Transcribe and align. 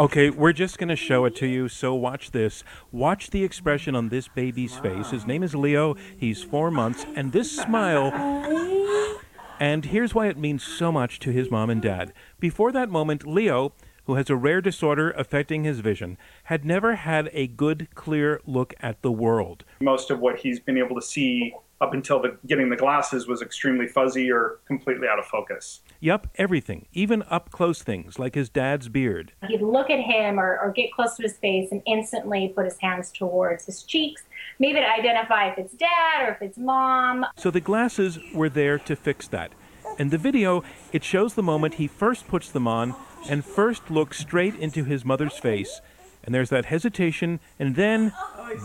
Okay, 0.00 0.30
we're 0.30 0.52
just 0.52 0.78
going 0.78 0.90
to 0.90 0.94
show 0.94 1.24
it 1.24 1.34
to 1.36 1.46
you, 1.48 1.68
so 1.68 1.92
watch 1.92 2.30
this. 2.30 2.62
Watch 2.92 3.30
the 3.30 3.42
expression 3.42 3.96
on 3.96 4.10
this 4.10 4.28
baby's 4.28 4.76
face. 4.76 5.10
His 5.10 5.26
name 5.26 5.42
is 5.42 5.56
Leo, 5.56 5.96
he's 6.16 6.40
four 6.40 6.70
months, 6.70 7.04
and 7.16 7.32
this 7.32 7.54
smile. 7.54 8.12
And 9.60 9.86
here's 9.86 10.14
why 10.14 10.28
it 10.28 10.38
means 10.38 10.62
so 10.62 10.92
much 10.92 11.18
to 11.18 11.32
his 11.32 11.50
mom 11.50 11.68
and 11.68 11.82
dad. 11.82 12.12
Before 12.38 12.70
that 12.70 12.88
moment, 12.88 13.26
Leo, 13.26 13.72
who 14.04 14.14
has 14.14 14.30
a 14.30 14.36
rare 14.36 14.60
disorder 14.60 15.10
affecting 15.10 15.64
his 15.64 15.80
vision, 15.80 16.16
had 16.44 16.64
never 16.64 16.94
had 16.94 17.28
a 17.32 17.48
good, 17.48 17.88
clear 17.96 18.40
look 18.46 18.72
at 18.78 19.02
the 19.02 19.10
world. 19.10 19.64
Most 19.80 20.12
of 20.12 20.20
what 20.20 20.38
he's 20.38 20.60
been 20.60 20.78
able 20.78 20.94
to 20.94 21.02
see 21.02 21.56
up 21.80 21.94
until 21.94 22.20
the, 22.20 22.36
getting 22.46 22.70
the 22.70 22.76
glasses 22.76 23.26
was 23.26 23.40
extremely 23.40 23.86
fuzzy 23.86 24.30
or 24.30 24.58
completely 24.66 25.06
out 25.06 25.18
of 25.18 25.24
focus. 25.26 25.80
Yup, 26.00 26.26
everything, 26.36 26.86
even 26.92 27.22
up 27.30 27.50
close 27.50 27.82
things 27.82 28.18
like 28.18 28.34
his 28.34 28.48
dad's 28.48 28.88
beard. 28.88 29.32
He'd 29.46 29.62
look 29.62 29.90
at 29.90 30.00
him 30.00 30.40
or, 30.40 30.58
or 30.58 30.72
get 30.72 30.92
close 30.92 31.16
to 31.16 31.22
his 31.22 31.36
face 31.38 31.70
and 31.70 31.82
instantly 31.86 32.52
put 32.54 32.64
his 32.64 32.78
hands 32.78 33.12
towards 33.12 33.66
his 33.66 33.84
cheeks, 33.84 34.22
maybe 34.58 34.80
to 34.80 34.88
identify 34.88 35.50
if 35.50 35.58
it's 35.58 35.72
dad 35.74 36.22
or 36.22 36.32
if 36.32 36.42
it's 36.42 36.58
mom. 36.58 37.24
So 37.36 37.50
the 37.50 37.60
glasses 37.60 38.18
were 38.34 38.48
there 38.48 38.78
to 38.80 38.96
fix 38.96 39.28
that. 39.28 39.52
In 39.98 40.10
the 40.10 40.18
video, 40.18 40.64
it 40.92 41.04
shows 41.04 41.34
the 41.34 41.42
moment 41.42 41.74
he 41.74 41.86
first 41.86 42.28
puts 42.28 42.50
them 42.50 42.68
on 42.68 42.94
and 43.28 43.44
first 43.44 43.90
looks 43.90 44.18
straight 44.18 44.54
into 44.56 44.84
his 44.84 45.04
mother's 45.04 45.38
face. 45.38 45.80
And 46.24 46.34
there's 46.34 46.50
that 46.50 46.66
hesitation, 46.66 47.40
and 47.58 47.74
then 47.74 48.12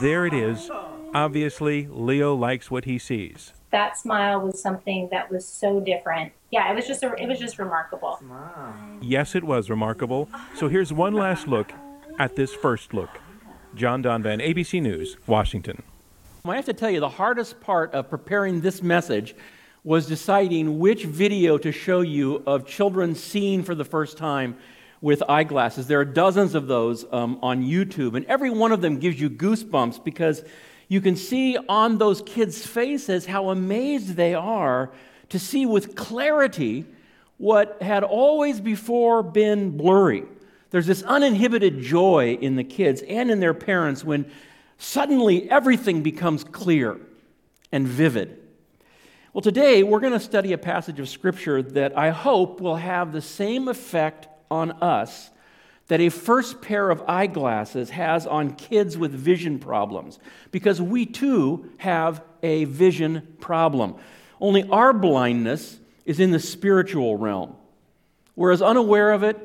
there 0.01 0.25
it 0.25 0.33
is. 0.33 0.69
Obviously, 1.13 1.87
Leo 1.91 2.33
likes 2.33 2.71
what 2.71 2.85
he 2.85 2.97
sees. 2.97 3.53
That 3.71 3.97
smile 3.97 4.41
was 4.41 4.59
something 4.59 5.09
that 5.11 5.31
was 5.31 5.47
so 5.47 5.79
different. 5.79 6.33
Yeah, 6.51 6.71
it 6.71 6.75
was 6.75 6.87
just 6.87 7.03
a, 7.03 7.13
it 7.15 7.27
was 7.27 7.39
just 7.39 7.59
remarkable. 7.59 8.19
Yes, 9.01 9.35
it 9.35 9.43
was 9.43 9.69
remarkable. 9.69 10.29
So 10.55 10.67
here's 10.67 10.91
one 10.91 11.13
last 11.13 11.47
look 11.47 11.71
at 12.17 12.35
this 12.35 12.53
first 12.53 12.93
look. 12.93 13.09
John 13.75 14.03
Donvan, 14.03 14.41
ABC 14.41 14.81
News, 14.81 15.17
Washington. 15.27 15.83
I 16.45 16.55
have 16.55 16.65
to 16.65 16.73
tell 16.73 16.89
you, 16.89 16.99
the 16.99 17.09
hardest 17.09 17.61
part 17.61 17.93
of 17.93 18.09
preparing 18.09 18.61
this 18.61 18.83
message 18.83 19.35
was 19.83 20.07
deciding 20.07 20.79
which 20.79 21.05
video 21.05 21.57
to 21.57 21.71
show 21.71 22.01
you 22.01 22.43
of 22.45 22.65
children 22.65 23.15
seeing 23.15 23.63
for 23.63 23.75
the 23.75 23.85
first 23.85 24.17
time 24.17 24.57
with 25.01 25.21
eyeglasses. 25.27 25.87
There 25.87 25.99
are 25.99 26.05
dozens 26.05 26.55
of 26.55 26.67
those 26.67 27.05
um, 27.11 27.37
on 27.41 27.63
YouTube, 27.63 28.15
and 28.15 28.25
every 28.25 28.49
one 28.49 28.71
of 28.71 28.81
them 28.81 28.99
gives 28.99 29.19
you 29.19 29.29
goosebumps 29.29 30.03
because 30.03 30.43
you 30.93 31.01
can 31.01 31.15
see 31.15 31.57
on 31.67 31.97
those 31.97 32.21
kids' 32.21 32.63
faces 32.63 33.25
how 33.25 33.49
amazed 33.49 34.09
they 34.09 34.35
are 34.35 34.91
to 35.29 35.39
see 35.39 35.65
with 35.65 35.95
clarity 35.95 36.85
what 37.37 37.81
had 37.81 38.03
always 38.03 38.61
before 38.61 39.23
been 39.23 39.75
blurry. 39.75 40.23
There's 40.69 40.85
this 40.85 41.01
uninhibited 41.01 41.81
joy 41.81 42.37
in 42.39 42.57
the 42.57 42.63
kids 42.63 43.01
and 43.01 43.31
in 43.31 43.39
their 43.39 43.55
parents 43.55 44.03
when 44.03 44.29
suddenly 44.77 45.49
everything 45.49 46.03
becomes 46.03 46.43
clear 46.43 46.99
and 47.71 47.87
vivid. 47.87 48.39
Well, 49.33 49.41
today 49.41 49.81
we're 49.81 49.99
going 49.99 50.13
to 50.13 50.19
study 50.19 50.53
a 50.53 50.59
passage 50.59 50.99
of 50.99 51.09
Scripture 51.09 51.63
that 51.63 51.97
I 51.97 52.11
hope 52.11 52.61
will 52.61 52.75
have 52.75 53.11
the 53.11 53.21
same 53.21 53.67
effect 53.67 54.27
on 54.51 54.73
us 54.73 55.31
that 55.93 56.01
a 56.01 56.09
first 56.09 56.59
pair 56.59 56.89
of 56.89 57.03
eyeglasses 57.07 57.91
has 57.91 58.25
on 58.25 58.55
kids 58.55 58.97
with 58.97 59.11
vision 59.11 59.59
problems, 59.59 60.17
because 60.49 60.81
we 60.81 61.05
too 61.05 61.69
have 61.77 62.23
a 62.41 62.63
vision 62.63 63.35
problem. 63.39 63.93
Only 64.41 64.67
our 64.71 64.91
blindness 64.91 65.79
is 66.03 66.19
in 66.19 66.31
the 66.31 66.39
spiritual 66.39 67.15
realm. 67.15 67.55
We're 68.35 68.53
as 68.53 68.63
unaware 68.63 69.11
of 69.11 69.21
it 69.21 69.37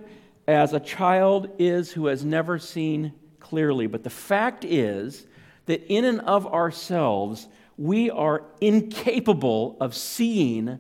as 0.47 0.73
a 0.73 0.81
child 0.81 1.51
is 1.59 1.93
who 1.93 2.07
has 2.07 2.25
never 2.25 2.59
seen 2.59 3.13
clearly. 3.41 3.87
But 3.87 4.03
the 4.03 4.09
fact 4.09 4.65
is 4.65 5.27
that 5.67 5.85
in 5.93 6.07
and 6.07 6.23
of 6.23 6.47
ourselves, 6.47 7.47
we 7.77 8.09
are 8.09 8.43
incapable 8.63 9.77
of 9.83 9.95
seeing 9.95 10.79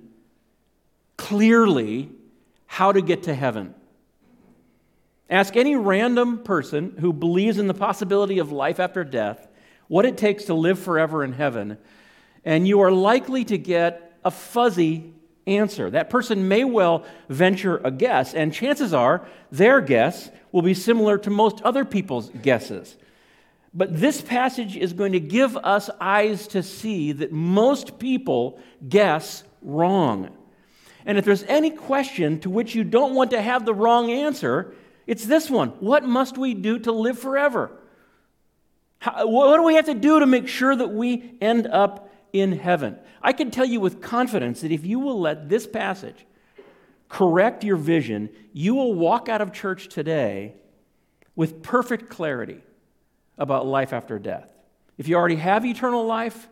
clearly 1.18 2.08
how 2.64 2.90
to 2.90 3.02
get 3.02 3.24
to 3.24 3.34
heaven. 3.34 3.74
Ask 5.30 5.56
any 5.56 5.76
random 5.76 6.38
person 6.38 6.96
who 7.00 7.12
believes 7.12 7.58
in 7.58 7.66
the 7.66 7.74
possibility 7.74 8.38
of 8.38 8.50
life 8.50 8.80
after 8.80 9.04
death 9.04 9.46
what 9.88 10.06
it 10.06 10.16
takes 10.16 10.44
to 10.44 10.54
live 10.54 10.78
forever 10.78 11.24
in 11.24 11.32
heaven, 11.32 11.78
and 12.44 12.68
you 12.68 12.80
are 12.80 12.92
likely 12.92 13.44
to 13.46 13.58
get 13.58 14.18
a 14.24 14.30
fuzzy 14.30 15.12
answer. 15.46 15.90
That 15.90 16.10
person 16.10 16.48
may 16.48 16.64
well 16.64 17.04
venture 17.28 17.80
a 17.82 17.90
guess, 17.90 18.34
and 18.34 18.52
chances 18.52 18.92
are 18.92 19.26
their 19.50 19.80
guess 19.80 20.30
will 20.52 20.62
be 20.62 20.74
similar 20.74 21.18
to 21.18 21.30
most 21.30 21.62
other 21.62 21.84
people's 21.84 22.28
guesses. 22.28 22.96
But 23.74 23.98
this 23.98 24.20
passage 24.20 24.76
is 24.76 24.92
going 24.92 25.12
to 25.12 25.20
give 25.20 25.56
us 25.56 25.90
eyes 26.00 26.48
to 26.48 26.62
see 26.62 27.12
that 27.12 27.32
most 27.32 27.98
people 27.98 28.58
guess 28.88 29.44
wrong. 29.62 30.30
And 31.04 31.18
if 31.18 31.24
there's 31.24 31.44
any 31.44 31.70
question 31.70 32.40
to 32.40 32.50
which 32.50 32.74
you 32.74 32.84
don't 32.84 33.14
want 33.14 33.30
to 33.30 33.40
have 33.40 33.64
the 33.64 33.74
wrong 33.74 34.10
answer, 34.10 34.74
it's 35.08 35.24
this 35.24 35.50
one 35.50 35.70
What 35.80 36.04
must 36.04 36.38
we 36.38 36.54
do 36.54 36.78
to 36.80 36.92
live 36.92 37.18
forever? 37.18 37.72
How, 39.00 39.26
what 39.26 39.56
do 39.56 39.64
we 39.64 39.74
have 39.74 39.86
to 39.86 39.94
do 39.94 40.20
to 40.20 40.26
make 40.26 40.46
sure 40.46 40.76
that 40.76 40.88
we 40.88 41.34
end 41.40 41.66
up 41.66 42.12
in 42.32 42.52
heaven? 42.52 42.96
I 43.22 43.32
can 43.32 43.50
tell 43.50 43.64
you 43.64 43.80
with 43.80 44.00
confidence 44.00 44.60
that 44.60 44.70
if 44.70 44.84
you 44.84 45.00
will 45.00 45.18
let 45.18 45.48
this 45.48 45.66
passage 45.66 46.26
correct 47.08 47.64
your 47.64 47.76
vision, 47.76 48.28
you 48.52 48.74
will 48.74 48.94
walk 48.94 49.28
out 49.28 49.40
of 49.40 49.52
church 49.52 49.88
today 49.88 50.54
with 51.34 51.62
perfect 51.62 52.10
clarity 52.10 52.60
about 53.38 53.66
life 53.66 53.92
after 53.92 54.18
death. 54.18 54.52
If 54.98 55.08
you 55.08 55.16
already 55.16 55.36
have 55.36 55.64
eternal 55.64 56.04
life, 56.04 56.48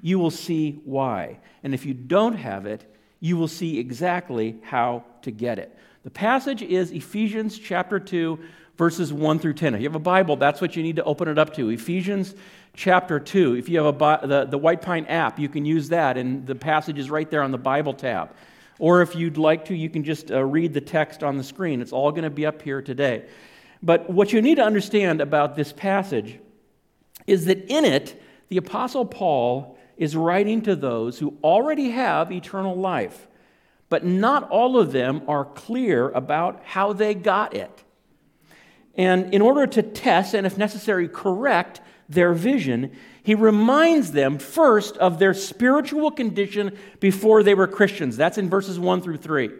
you 0.00 0.18
will 0.18 0.30
see 0.30 0.80
why. 0.84 1.38
And 1.62 1.74
if 1.74 1.86
you 1.86 1.94
don't 1.94 2.36
have 2.36 2.66
it, 2.66 2.84
you 3.20 3.36
will 3.36 3.48
see 3.48 3.78
exactly 3.78 4.56
how 4.62 5.04
to 5.22 5.30
get 5.30 5.58
it. 5.58 5.76
The 6.04 6.10
passage 6.10 6.62
is 6.62 6.92
Ephesians 6.92 7.58
chapter 7.58 7.98
2, 7.98 8.38
verses 8.76 9.12
1 9.12 9.40
through 9.40 9.54
10. 9.54 9.74
If 9.74 9.80
you 9.80 9.88
have 9.88 9.96
a 9.96 10.00
Bible, 10.00 10.36
that's 10.36 10.60
what 10.60 10.76
you 10.76 10.82
need 10.82 10.96
to 10.96 11.04
open 11.04 11.26
it 11.26 11.38
up 11.38 11.54
to. 11.54 11.70
Ephesians 11.70 12.36
chapter 12.74 13.18
2. 13.18 13.56
If 13.56 13.68
you 13.68 13.82
have 13.82 14.00
a, 14.00 14.26
the, 14.26 14.44
the 14.44 14.58
White 14.58 14.80
Pine 14.80 15.06
app, 15.06 15.40
you 15.40 15.48
can 15.48 15.64
use 15.64 15.88
that, 15.88 16.16
and 16.16 16.46
the 16.46 16.54
passage 16.54 16.98
is 16.98 17.10
right 17.10 17.28
there 17.28 17.42
on 17.42 17.50
the 17.50 17.58
Bible 17.58 17.94
tab. 17.94 18.30
Or 18.78 19.02
if 19.02 19.16
you'd 19.16 19.38
like 19.38 19.64
to, 19.66 19.74
you 19.74 19.90
can 19.90 20.04
just 20.04 20.30
uh, 20.30 20.44
read 20.44 20.72
the 20.72 20.80
text 20.80 21.24
on 21.24 21.36
the 21.36 21.42
screen. 21.42 21.82
It's 21.82 21.92
all 21.92 22.12
going 22.12 22.22
to 22.22 22.30
be 22.30 22.46
up 22.46 22.62
here 22.62 22.80
today. 22.80 23.26
But 23.82 24.08
what 24.08 24.32
you 24.32 24.40
need 24.40 24.56
to 24.56 24.64
understand 24.64 25.20
about 25.20 25.56
this 25.56 25.72
passage 25.72 26.38
is 27.26 27.46
that 27.46 27.64
in 27.66 27.84
it, 27.84 28.22
the 28.50 28.56
Apostle 28.56 29.04
Paul 29.04 29.76
is 29.96 30.14
writing 30.14 30.62
to 30.62 30.76
those 30.76 31.18
who 31.18 31.36
already 31.42 31.90
have 31.90 32.30
eternal 32.30 32.76
life 32.76 33.26
but 33.88 34.04
not 34.04 34.48
all 34.50 34.78
of 34.78 34.92
them 34.92 35.22
are 35.28 35.44
clear 35.44 36.10
about 36.10 36.62
how 36.64 36.92
they 36.92 37.14
got 37.14 37.54
it. 37.54 37.84
And 38.94 39.32
in 39.32 39.42
order 39.42 39.66
to 39.66 39.82
test 39.82 40.34
and, 40.34 40.46
if 40.46 40.58
necessary, 40.58 41.08
correct 41.08 41.80
their 42.08 42.32
vision, 42.32 42.96
he 43.22 43.34
reminds 43.34 44.12
them 44.12 44.38
first 44.38 44.96
of 44.96 45.18
their 45.18 45.34
spiritual 45.34 46.10
condition 46.10 46.76
before 47.00 47.42
they 47.42 47.54
were 47.54 47.66
Christians. 47.66 48.16
That's 48.16 48.38
in 48.38 48.48
verses 48.48 48.78
1 48.78 49.02
through 49.02 49.18
3. 49.18 49.50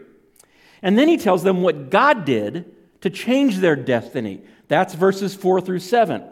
And 0.81 0.97
then 0.97 1.07
he 1.07 1.17
tells 1.17 1.43
them 1.43 1.61
what 1.61 1.89
God 1.89 2.25
did 2.25 2.75
to 3.01 3.09
change 3.09 3.57
their 3.57 3.75
destiny. 3.75 4.41
That's 4.67 4.93
verses 4.93 5.35
4 5.35 5.61
through 5.61 5.79
7. 5.79 6.23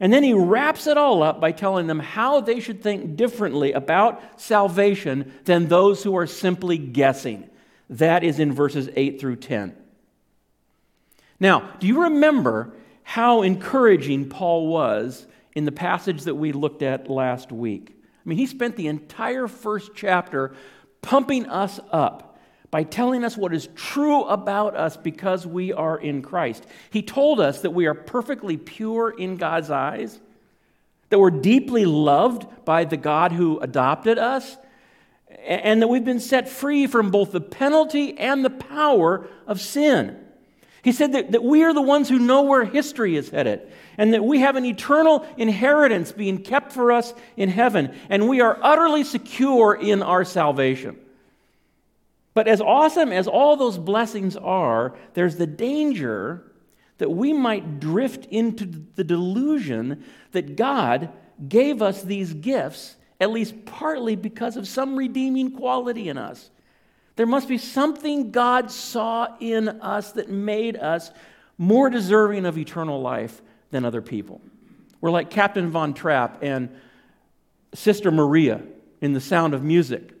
And 0.00 0.12
then 0.12 0.22
he 0.22 0.32
wraps 0.32 0.86
it 0.86 0.96
all 0.96 1.22
up 1.22 1.40
by 1.40 1.52
telling 1.52 1.88
them 1.88 1.98
how 1.98 2.40
they 2.40 2.60
should 2.60 2.82
think 2.82 3.16
differently 3.16 3.72
about 3.72 4.40
salvation 4.40 5.32
than 5.44 5.66
those 5.66 6.02
who 6.02 6.16
are 6.16 6.26
simply 6.26 6.78
guessing. 6.78 7.48
That 7.90 8.22
is 8.22 8.38
in 8.38 8.52
verses 8.52 8.88
8 8.94 9.20
through 9.20 9.36
10. 9.36 9.74
Now, 11.40 11.70
do 11.80 11.86
you 11.86 12.02
remember 12.04 12.72
how 13.02 13.42
encouraging 13.42 14.28
Paul 14.28 14.68
was 14.68 15.26
in 15.54 15.64
the 15.64 15.72
passage 15.72 16.22
that 16.22 16.34
we 16.34 16.52
looked 16.52 16.82
at 16.82 17.10
last 17.10 17.50
week? 17.50 17.94
I 17.94 18.28
mean, 18.28 18.38
he 18.38 18.46
spent 18.46 18.76
the 18.76 18.88
entire 18.88 19.48
first 19.48 19.92
chapter 19.94 20.54
pumping 21.00 21.46
us 21.46 21.80
up 21.90 22.27
by 22.70 22.82
telling 22.82 23.24
us 23.24 23.36
what 23.36 23.54
is 23.54 23.68
true 23.74 24.24
about 24.24 24.76
us 24.76 24.96
because 24.96 25.46
we 25.46 25.72
are 25.72 25.98
in 25.98 26.20
Christ. 26.20 26.66
He 26.90 27.02
told 27.02 27.40
us 27.40 27.62
that 27.62 27.70
we 27.70 27.86
are 27.86 27.94
perfectly 27.94 28.56
pure 28.56 29.10
in 29.10 29.36
God's 29.36 29.70
eyes, 29.70 30.20
that 31.08 31.18
we're 31.18 31.30
deeply 31.30 31.86
loved 31.86 32.46
by 32.64 32.84
the 32.84 32.98
God 32.98 33.32
who 33.32 33.58
adopted 33.60 34.18
us, 34.18 34.56
and 35.46 35.80
that 35.80 35.88
we've 35.88 36.04
been 36.04 36.20
set 36.20 36.48
free 36.48 36.86
from 36.86 37.10
both 37.10 37.32
the 37.32 37.40
penalty 37.40 38.18
and 38.18 38.44
the 38.44 38.50
power 38.50 39.26
of 39.46 39.60
sin. 39.60 40.18
He 40.82 40.92
said 40.92 41.12
that, 41.12 41.32
that 41.32 41.42
we 41.42 41.64
are 41.64 41.74
the 41.74 41.82
ones 41.82 42.08
who 42.08 42.18
know 42.18 42.42
where 42.42 42.64
history 42.64 43.16
is 43.16 43.30
headed, 43.30 43.60
and 43.96 44.12
that 44.12 44.24
we 44.24 44.40
have 44.40 44.56
an 44.56 44.64
eternal 44.64 45.26
inheritance 45.38 46.12
being 46.12 46.38
kept 46.38 46.72
for 46.72 46.92
us 46.92 47.14
in 47.36 47.48
heaven, 47.48 47.94
and 48.10 48.28
we 48.28 48.42
are 48.42 48.58
utterly 48.62 49.04
secure 49.04 49.74
in 49.74 50.02
our 50.02 50.24
salvation. 50.24 50.98
But 52.38 52.46
as 52.46 52.60
awesome 52.60 53.12
as 53.12 53.26
all 53.26 53.56
those 53.56 53.78
blessings 53.78 54.36
are, 54.36 54.94
there's 55.14 55.34
the 55.34 55.46
danger 55.48 56.52
that 56.98 57.10
we 57.10 57.32
might 57.32 57.80
drift 57.80 58.26
into 58.26 58.64
the 58.94 59.02
delusion 59.02 60.04
that 60.30 60.54
God 60.54 61.10
gave 61.48 61.82
us 61.82 62.00
these 62.00 62.32
gifts, 62.34 62.94
at 63.18 63.32
least 63.32 63.64
partly 63.64 64.14
because 64.14 64.56
of 64.56 64.68
some 64.68 64.94
redeeming 64.94 65.50
quality 65.50 66.08
in 66.08 66.16
us. 66.16 66.48
There 67.16 67.26
must 67.26 67.48
be 67.48 67.58
something 67.58 68.30
God 68.30 68.70
saw 68.70 69.36
in 69.40 69.68
us 69.68 70.12
that 70.12 70.30
made 70.30 70.76
us 70.76 71.10
more 71.58 71.90
deserving 71.90 72.46
of 72.46 72.56
eternal 72.56 73.02
life 73.02 73.42
than 73.72 73.84
other 73.84 74.00
people. 74.00 74.40
We're 75.00 75.10
like 75.10 75.28
Captain 75.28 75.70
Von 75.70 75.92
Trapp 75.92 76.44
and 76.44 76.68
Sister 77.74 78.12
Maria 78.12 78.62
in 79.00 79.12
The 79.12 79.20
Sound 79.20 79.54
of 79.54 79.64
Music. 79.64 80.12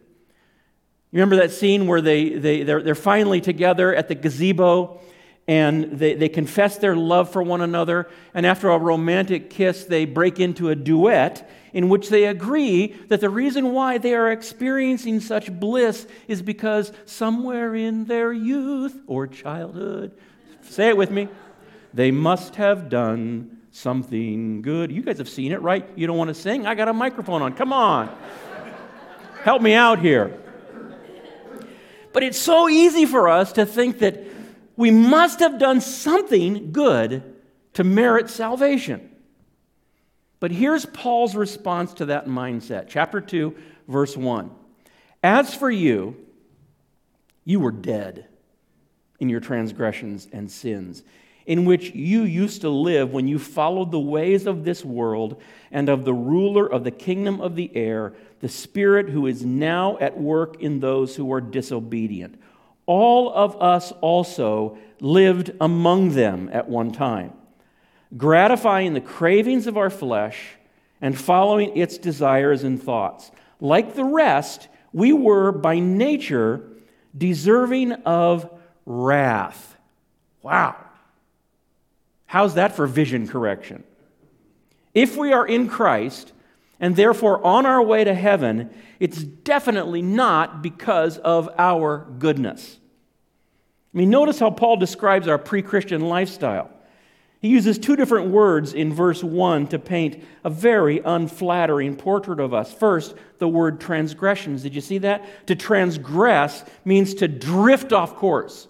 You 1.10 1.20
remember 1.20 1.36
that 1.36 1.52
scene 1.52 1.86
where 1.86 2.02
they, 2.02 2.30
they, 2.30 2.62
they're, 2.64 2.82
they're 2.82 2.94
finally 2.94 3.40
together 3.40 3.94
at 3.94 4.08
the 4.08 4.14
gazebo 4.14 5.00
and 5.46 5.98
they, 5.98 6.14
they 6.14 6.28
confess 6.28 6.76
their 6.76 6.94
love 6.94 7.32
for 7.32 7.42
one 7.42 7.62
another. 7.62 8.10
And 8.34 8.44
after 8.44 8.68
a 8.68 8.78
romantic 8.78 9.48
kiss, 9.48 9.84
they 9.84 10.04
break 10.04 10.38
into 10.38 10.68
a 10.68 10.74
duet 10.76 11.48
in 11.72 11.88
which 11.88 12.10
they 12.10 12.26
agree 12.26 12.88
that 13.08 13.22
the 13.22 13.30
reason 13.30 13.72
why 13.72 13.96
they 13.96 14.14
are 14.14 14.30
experiencing 14.30 15.20
such 15.20 15.50
bliss 15.50 16.06
is 16.28 16.42
because 16.42 16.92
somewhere 17.06 17.74
in 17.74 18.04
their 18.04 18.30
youth 18.30 19.00
or 19.06 19.26
childhood, 19.26 20.12
say 20.60 20.88
it 20.88 20.96
with 20.98 21.10
me, 21.10 21.28
they 21.94 22.10
must 22.10 22.56
have 22.56 22.90
done 22.90 23.58
something 23.70 24.60
good. 24.60 24.92
You 24.92 25.02
guys 25.02 25.16
have 25.16 25.28
seen 25.30 25.52
it, 25.52 25.62
right? 25.62 25.88
You 25.96 26.06
don't 26.06 26.18
want 26.18 26.28
to 26.28 26.34
sing? 26.34 26.66
I 26.66 26.74
got 26.74 26.88
a 26.88 26.92
microphone 26.92 27.40
on. 27.40 27.54
Come 27.54 27.72
on. 27.72 28.14
Help 29.44 29.62
me 29.62 29.72
out 29.72 30.00
here. 30.00 30.38
But 32.18 32.24
it's 32.24 32.40
so 32.40 32.68
easy 32.68 33.06
for 33.06 33.28
us 33.28 33.52
to 33.52 33.64
think 33.64 34.00
that 34.00 34.24
we 34.74 34.90
must 34.90 35.38
have 35.38 35.56
done 35.60 35.80
something 35.80 36.72
good 36.72 37.22
to 37.74 37.84
merit 37.84 38.28
salvation. 38.28 39.08
But 40.40 40.50
here's 40.50 40.84
Paul's 40.84 41.36
response 41.36 41.94
to 41.94 42.06
that 42.06 42.26
mindset. 42.26 42.86
Chapter 42.88 43.20
2, 43.20 43.54
verse 43.86 44.16
1. 44.16 44.50
As 45.22 45.54
for 45.54 45.70
you, 45.70 46.16
you 47.44 47.60
were 47.60 47.70
dead 47.70 48.26
in 49.20 49.28
your 49.28 49.38
transgressions 49.38 50.26
and 50.32 50.50
sins, 50.50 51.04
in 51.48 51.64
which 51.64 51.90
you 51.90 52.22
used 52.22 52.60
to 52.60 52.68
live 52.68 53.12
when 53.12 53.26
you 53.26 53.40
followed 53.40 53.90
the 53.90 53.98
ways 53.98 54.46
of 54.46 54.64
this 54.64 54.84
world 54.84 55.42
and 55.72 55.88
of 55.88 56.04
the 56.04 56.14
ruler 56.14 56.70
of 56.70 56.84
the 56.84 56.90
kingdom 56.92 57.40
of 57.40 57.56
the 57.56 57.74
air, 57.74 58.14
the 58.40 58.48
Spirit 58.48 59.08
who 59.08 59.26
is 59.26 59.44
now 59.44 59.98
at 59.98 60.16
work 60.16 60.62
in 60.62 60.78
those 60.78 61.16
who 61.16 61.32
are 61.32 61.40
disobedient 61.40 62.38
all 62.88 63.30
of 63.34 63.60
us 63.60 63.92
also 64.00 64.78
lived 64.98 65.52
among 65.60 66.14
them 66.14 66.48
at 66.50 66.70
one 66.70 66.90
time, 66.90 67.34
gratifying 68.16 68.94
the 68.94 69.00
cravings 69.00 69.66
of 69.66 69.76
our 69.76 69.90
flesh 69.90 70.56
and 71.02 71.16
following 71.16 71.76
its 71.76 71.98
desires 71.98 72.64
and 72.64 72.82
thoughts. 72.82 73.30
Like 73.60 73.94
the 73.94 74.04
rest, 74.04 74.68
we 74.94 75.12
were 75.12 75.52
by 75.52 75.80
nature 75.80 76.66
deserving 77.16 77.92
of 77.92 78.50
wrath. 78.86 79.76
Wow. 80.42 80.76
How's 82.28 82.54
that 82.54 82.76
for 82.76 82.86
vision 82.86 83.26
correction? 83.26 83.84
If 84.94 85.16
we 85.16 85.32
are 85.32 85.46
in 85.46 85.66
Christ, 85.66 86.32
and 86.78 86.94
therefore 86.94 87.44
on 87.44 87.64
our 87.64 87.82
way 87.82 88.04
to 88.04 88.14
heaven, 88.14 88.70
it's 89.00 89.22
definitely 89.22 90.02
not 90.02 90.62
because 90.62 91.16
of 91.18 91.48
our 91.56 92.06
goodness. 92.18 92.78
I 93.94 93.98
mean, 93.98 94.10
notice 94.10 94.38
how 94.38 94.50
Paul 94.50 94.76
describes 94.76 95.26
our 95.26 95.38
pre 95.38 95.62
Christian 95.62 96.02
lifestyle. 96.02 96.70
He 97.40 97.48
uses 97.48 97.78
two 97.78 97.96
different 97.96 98.30
words 98.30 98.74
in 98.74 98.92
verse 98.92 99.24
1 99.24 99.68
to 99.68 99.78
paint 99.78 100.22
a 100.44 100.50
very 100.50 100.98
unflattering 100.98 101.96
portrait 101.96 102.40
of 102.40 102.52
us. 102.52 102.72
First, 102.72 103.14
the 103.38 103.48
word 103.48 103.80
transgressions. 103.80 104.64
Did 104.64 104.74
you 104.74 104.82
see 104.82 104.98
that? 104.98 105.46
To 105.46 105.54
transgress 105.54 106.62
means 106.84 107.14
to 107.14 107.28
drift 107.28 107.94
off 107.94 108.16
course, 108.16 108.68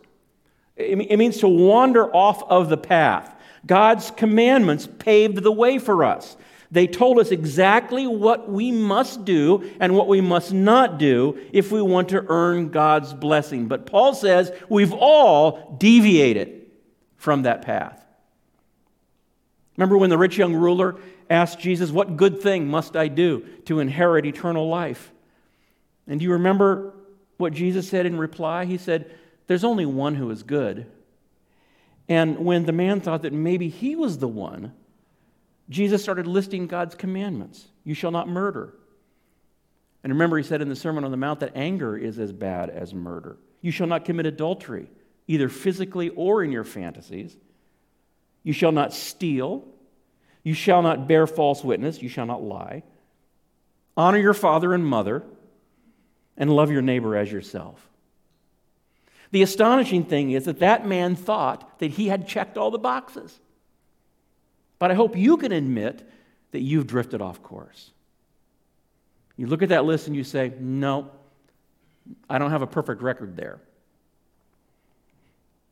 it 0.76 1.18
means 1.18 1.38
to 1.38 1.48
wander 1.48 2.14
off 2.14 2.44
of 2.48 2.68
the 2.68 2.76
path. 2.76 3.34
God's 3.66 4.10
commandments 4.10 4.88
paved 4.98 5.42
the 5.42 5.52
way 5.52 5.78
for 5.78 6.04
us. 6.04 6.36
They 6.70 6.86
told 6.86 7.18
us 7.18 7.30
exactly 7.30 8.06
what 8.06 8.48
we 8.48 8.70
must 8.70 9.24
do 9.24 9.70
and 9.80 9.94
what 9.94 10.06
we 10.06 10.20
must 10.20 10.52
not 10.52 10.98
do 10.98 11.38
if 11.52 11.72
we 11.72 11.80
want 11.80 12.10
to 12.10 12.24
earn 12.28 12.68
God's 12.68 13.14
blessing. 13.14 13.68
But 13.68 13.86
Paul 13.86 14.14
says 14.14 14.52
we've 14.68 14.92
all 14.92 15.76
deviated 15.78 16.66
from 17.16 17.42
that 17.42 17.62
path. 17.62 18.04
Remember 19.76 19.96
when 19.96 20.10
the 20.10 20.18
rich 20.18 20.36
young 20.36 20.54
ruler 20.54 20.96
asked 21.30 21.58
Jesus, 21.58 21.90
What 21.90 22.16
good 22.16 22.42
thing 22.42 22.68
must 22.68 22.96
I 22.96 23.08
do 23.08 23.46
to 23.64 23.80
inherit 23.80 24.26
eternal 24.26 24.68
life? 24.68 25.10
And 26.06 26.20
do 26.20 26.24
you 26.24 26.32
remember 26.32 26.94
what 27.38 27.52
Jesus 27.52 27.88
said 27.88 28.04
in 28.04 28.18
reply? 28.18 28.66
He 28.66 28.76
said, 28.76 29.10
There's 29.46 29.64
only 29.64 29.86
one 29.86 30.16
who 30.16 30.30
is 30.30 30.42
good. 30.42 30.86
And 32.08 32.38
when 32.38 32.64
the 32.64 32.72
man 32.72 33.00
thought 33.00 33.22
that 33.22 33.32
maybe 33.32 33.68
he 33.68 33.94
was 33.94 34.18
the 34.18 34.28
one, 34.28 34.72
Jesus 35.68 36.02
started 36.02 36.26
listing 36.26 36.66
God's 36.66 36.94
commandments. 36.94 37.66
You 37.84 37.94
shall 37.94 38.10
not 38.10 38.28
murder. 38.28 38.74
And 40.02 40.12
remember, 40.12 40.38
he 40.38 40.44
said 40.44 40.62
in 40.62 40.68
the 40.68 40.76
Sermon 40.76 41.04
on 41.04 41.10
the 41.10 41.16
Mount 41.16 41.40
that 41.40 41.56
anger 41.56 41.96
is 41.96 42.18
as 42.18 42.32
bad 42.32 42.70
as 42.70 42.94
murder. 42.94 43.36
You 43.60 43.70
shall 43.70 43.86
not 43.86 44.04
commit 44.04 44.26
adultery, 44.26 44.88
either 45.26 45.48
physically 45.48 46.08
or 46.10 46.42
in 46.42 46.52
your 46.52 46.64
fantasies. 46.64 47.36
You 48.42 48.52
shall 48.52 48.72
not 48.72 48.94
steal. 48.94 49.66
You 50.44 50.54
shall 50.54 50.80
not 50.80 51.08
bear 51.08 51.26
false 51.26 51.62
witness. 51.62 52.00
You 52.00 52.08
shall 52.08 52.26
not 52.26 52.42
lie. 52.42 52.84
Honor 53.96 54.18
your 54.18 54.34
father 54.34 54.72
and 54.72 54.86
mother, 54.86 55.24
and 56.36 56.48
love 56.48 56.70
your 56.70 56.82
neighbor 56.82 57.16
as 57.16 57.30
yourself. 57.30 57.86
The 59.30 59.42
astonishing 59.42 60.04
thing 60.04 60.30
is 60.30 60.46
that 60.46 60.60
that 60.60 60.86
man 60.86 61.14
thought 61.14 61.78
that 61.80 61.92
he 61.92 62.08
had 62.08 62.26
checked 62.26 62.56
all 62.56 62.70
the 62.70 62.78
boxes. 62.78 63.38
But 64.78 64.90
I 64.90 64.94
hope 64.94 65.16
you 65.16 65.36
can 65.36 65.52
admit 65.52 66.08
that 66.52 66.60
you've 66.60 66.86
drifted 66.86 67.20
off 67.20 67.42
course. 67.42 67.90
You 69.36 69.46
look 69.46 69.62
at 69.62 69.68
that 69.68 69.84
list 69.84 70.06
and 70.06 70.16
you 70.16 70.24
say, 70.24 70.52
no, 70.58 71.10
I 72.28 72.38
don't 72.38 72.50
have 72.50 72.62
a 72.62 72.66
perfect 72.66 73.02
record 73.02 73.36
there. 73.36 73.60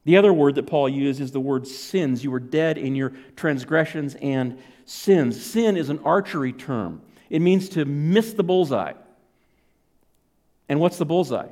The 0.05 0.19
other 0.19 0.33
word 0.33 0.55
that 0.55 0.69
Paul 0.69 0.89
used 0.89 1.21
is 1.21 1.33
the 1.33 1.41
word 1.41 1.67
sins. 1.67 2.23
You 2.23 2.31
were 2.31 2.39
dead 2.41 2.79
in 2.79 2.95
your 2.95 3.13
transgressions 3.35 4.15
and 4.17 4.59
sins. 4.85 5.45
Sin 5.45 5.77
is 5.77 5.89
an 5.89 5.99
archery 6.05 6.53
term, 6.53 7.03
it 7.29 7.41
means 7.41 7.69
to 7.71 7.85
miss 7.85 8.33
the 8.33 8.45
bullseye. 8.45 8.93
And 10.69 10.81
what's 10.81 10.99
the 10.99 11.07
bullseye? 11.07 11.49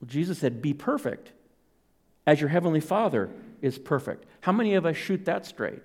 Well, 0.00 0.08
Jesus 0.08 0.38
said, 0.38 0.62
Be 0.62 0.74
perfect 0.74 1.32
as 2.26 2.40
your 2.40 2.48
heavenly 2.48 2.80
Father 2.80 3.30
is 3.60 3.78
perfect. 3.78 4.26
How 4.40 4.52
many 4.52 4.74
of 4.74 4.86
us 4.86 4.96
shoot 4.96 5.24
that 5.26 5.46
straight? 5.46 5.84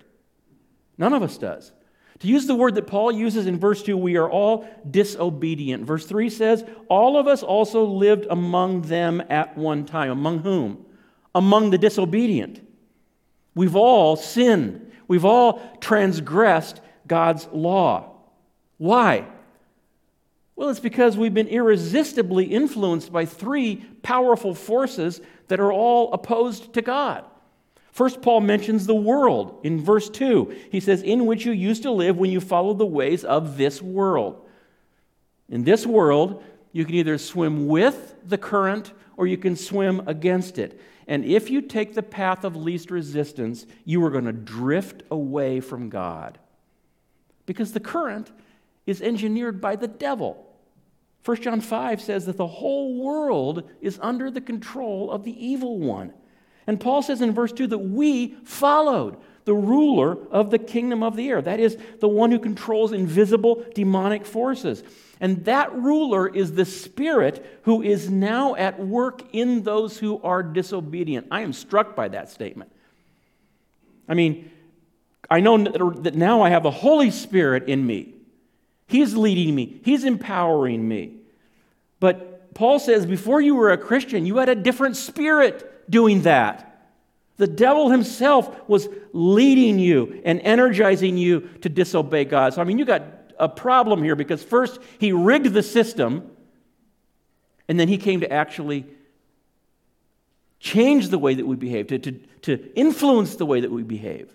None 0.98 1.12
of 1.12 1.22
us 1.22 1.38
does. 1.38 1.72
To 2.20 2.28
use 2.28 2.46
the 2.46 2.54
word 2.54 2.76
that 2.76 2.86
Paul 2.86 3.12
uses 3.12 3.46
in 3.46 3.58
verse 3.58 3.82
2, 3.82 3.96
we 3.96 4.16
are 4.16 4.30
all 4.30 4.66
disobedient. 4.90 5.84
Verse 5.84 6.06
3 6.06 6.30
says, 6.30 6.64
All 6.88 7.18
of 7.18 7.26
us 7.26 7.42
also 7.42 7.84
lived 7.84 8.26
among 8.30 8.82
them 8.82 9.22
at 9.28 9.56
one 9.58 9.84
time. 9.84 10.10
Among 10.10 10.38
whom? 10.38 10.86
Among 11.34 11.70
the 11.70 11.78
disobedient. 11.78 12.66
We've 13.54 13.76
all 13.76 14.16
sinned. 14.16 14.92
We've 15.08 15.26
all 15.26 15.60
transgressed 15.80 16.80
God's 17.06 17.46
law. 17.52 18.14
Why? 18.78 19.26
Well, 20.56 20.70
it's 20.70 20.80
because 20.80 21.18
we've 21.18 21.34
been 21.34 21.48
irresistibly 21.48 22.46
influenced 22.46 23.12
by 23.12 23.26
three 23.26 23.76
powerful 24.02 24.54
forces 24.54 25.20
that 25.48 25.60
are 25.60 25.72
all 25.72 26.12
opposed 26.14 26.72
to 26.72 26.82
God. 26.82 27.24
First, 27.92 28.22
Paul 28.22 28.40
mentions 28.40 28.86
the 28.86 28.94
world 28.94 29.60
in 29.62 29.82
verse 29.82 30.08
2. 30.08 30.54
He 30.70 30.80
says, 30.80 31.02
In 31.02 31.26
which 31.26 31.44
you 31.44 31.52
used 31.52 31.82
to 31.82 31.90
live 31.90 32.16
when 32.16 32.30
you 32.30 32.40
followed 32.40 32.78
the 32.78 32.86
ways 32.86 33.22
of 33.24 33.58
this 33.58 33.80
world. 33.80 34.46
In 35.48 35.64
this 35.64 35.86
world, 35.86 36.42
you 36.72 36.84
can 36.84 36.94
either 36.94 37.18
swim 37.18 37.66
with 37.68 38.14
the 38.24 38.38
current 38.38 38.92
or 39.16 39.26
you 39.26 39.36
can 39.36 39.56
swim 39.56 40.02
against 40.06 40.58
it. 40.58 40.80
And 41.06 41.24
if 41.24 41.50
you 41.50 41.62
take 41.62 41.94
the 41.94 42.02
path 42.02 42.44
of 42.44 42.56
least 42.56 42.90
resistance, 42.90 43.64
you 43.84 44.04
are 44.04 44.10
going 44.10 44.24
to 44.24 44.32
drift 44.32 45.02
away 45.10 45.60
from 45.60 45.88
God. 45.88 46.38
Because 47.46 47.72
the 47.72 47.80
current 47.80 48.32
is 48.86 49.00
engineered 49.00 49.60
by 49.60 49.76
the 49.76 49.88
devil. 49.88 50.45
1 51.26 51.42
John 51.42 51.60
5 51.60 52.00
says 52.00 52.26
that 52.26 52.36
the 52.36 52.46
whole 52.46 53.02
world 53.02 53.68
is 53.80 53.98
under 54.00 54.30
the 54.30 54.40
control 54.40 55.10
of 55.10 55.24
the 55.24 55.44
evil 55.44 55.76
one. 55.78 56.12
And 56.68 56.78
Paul 56.78 57.02
says 57.02 57.20
in 57.20 57.32
verse 57.32 57.52
2 57.52 57.66
that 57.66 57.78
we 57.78 58.36
followed 58.44 59.16
the 59.44 59.54
ruler 59.54 60.18
of 60.30 60.50
the 60.50 60.58
kingdom 60.58 61.02
of 61.02 61.16
the 61.16 61.28
air. 61.28 61.42
That 61.42 61.58
is, 61.58 61.76
the 61.98 62.08
one 62.08 62.30
who 62.30 62.38
controls 62.38 62.92
invisible 62.92 63.64
demonic 63.74 64.24
forces. 64.24 64.84
And 65.20 65.44
that 65.46 65.74
ruler 65.74 66.28
is 66.28 66.52
the 66.52 66.64
spirit 66.64 67.60
who 67.62 67.82
is 67.82 68.08
now 68.08 68.54
at 68.54 68.78
work 68.78 69.22
in 69.32 69.64
those 69.64 69.98
who 69.98 70.20
are 70.22 70.44
disobedient. 70.44 71.26
I 71.32 71.40
am 71.40 71.52
struck 71.52 71.96
by 71.96 72.08
that 72.08 72.30
statement. 72.30 72.70
I 74.08 74.14
mean, 74.14 74.50
I 75.28 75.40
know 75.40 75.58
that 75.58 76.14
now 76.14 76.42
I 76.42 76.50
have 76.50 76.62
the 76.62 76.70
Holy 76.70 77.10
Spirit 77.10 77.68
in 77.68 77.84
me. 77.84 78.15
He's 78.86 79.14
leading 79.14 79.54
me, 79.54 79.80
He's 79.84 80.04
empowering 80.04 80.86
me. 80.86 81.14
But 82.00 82.54
Paul 82.54 82.78
says 82.78 83.04
before 83.06 83.40
you 83.40 83.54
were 83.54 83.70
a 83.70 83.78
Christian, 83.78 84.26
you 84.26 84.38
had 84.38 84.48
a 84.48 84.54
different 84.54 84.96
spirit 84.96 85.90
doing 85.90 86.22
that. 86.22 86.62
The 87.36 87.46
devil 87.46 87.90
himself 87.90 88.66
was 88.68 88.88
leading 89.12 89.78
you 89.78 90.22
and 90.24 90.40
energizing 90.40 91.18
you 91.18 91.40
to 91.60 91.68
disobey 91.68 92.24
God. 92.24 92.54
So, 92.54 92.62
I 92.62 92.64
mean, 92.64 92.78
you 92.78 92.86
got 92.86 93.02
a 93.38 93.48
problem 93.48 94.02
here 94.02 94.16
because 94.16 94.42
first 94.42 94.80
he 94.98 95.12
rigged 95.12 95.52
the 95.52 95.62
system, 95.62 96.30
and 97.68 97.78
then 97.78 97.88
he 97.88 97.98
came 97.98 98.20
to 98.20 98.32
actually 98.32 98.86
change 100.60 101.10
the 101.10 101.18
way 101.18 101.34
that 101.34 101.46
we 101.46 101.56
behave, 101.56 101.88
to, 101.88 101.98
to, 101.98 102.12
to 102.42 102.72
influence 102.74 103.36
the 103.36 103.44
way 103.44 103.60
that 103.60 103.70
we 103.70 103.82
behave. 103.82 104.34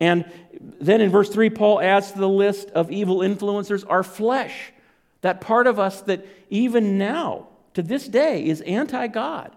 And 0.00 0.24
then 0.60 1.00
in 1.00 1.10
verse 1.10 1.28
3, 1.28 1.50
Paul 1.50 1.80
adds 1.80 2.12
to 2.12 2.18
the 2.18 2.28
list 2.28 2.70
of 2.70 2.90
evil 2.90 3.18
influencers 3.18 3.84
our 3.88 4.02
flesh, 4.02 4.72
that 5.22 5.40
part 5.40 5.66
of 5.66 5.78
us 5.78 6.02
that 6.02 6.26
even 6.50 6.98
now, 6.98 7.48
to 7.74 7.82
this 7.82 8.06
day, 8.06 8.46
is 8.46 8.60
anti 8.62 9.08
God. 9.08 9.54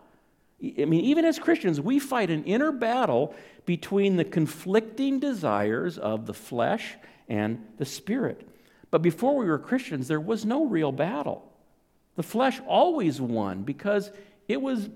I 0.64 0.86
mean, 0.86 1.06
even 1.06 1.26
as 1.26 1.40
Christians, 1.40 1.82
we 1.82 2.00
fight 2.00 2.30
an 2.30 2.44
inner 2.44 2.72
battle 2.72 3.36
between 3.66 4.16
the 4.16 4.24
conflicting 4.26 5.20
desires 5.20 5.98
of 5.98 6.26
the 6.26 6.34
flesh 6.34 6.96
and 7.28 7.66
the 7.78 7.86
spirit. 7.86 8.48
But 8.92 9.02
before 9.02 9.36
we 9.36 9.46
were 9.46 9.58
Christians, 9.58 10.08
there 10.08 10.20
was 10.20 10.46
no 10.46 10.66
real 10.66 10.92
battle. 10.92 11.48
The 12.16 12.24
flesh 12.24 12.60
always 12.68 13.22
won 13.22 13.64
because 13.64 14.12
it 14.48 14.62
was 14.62 14.90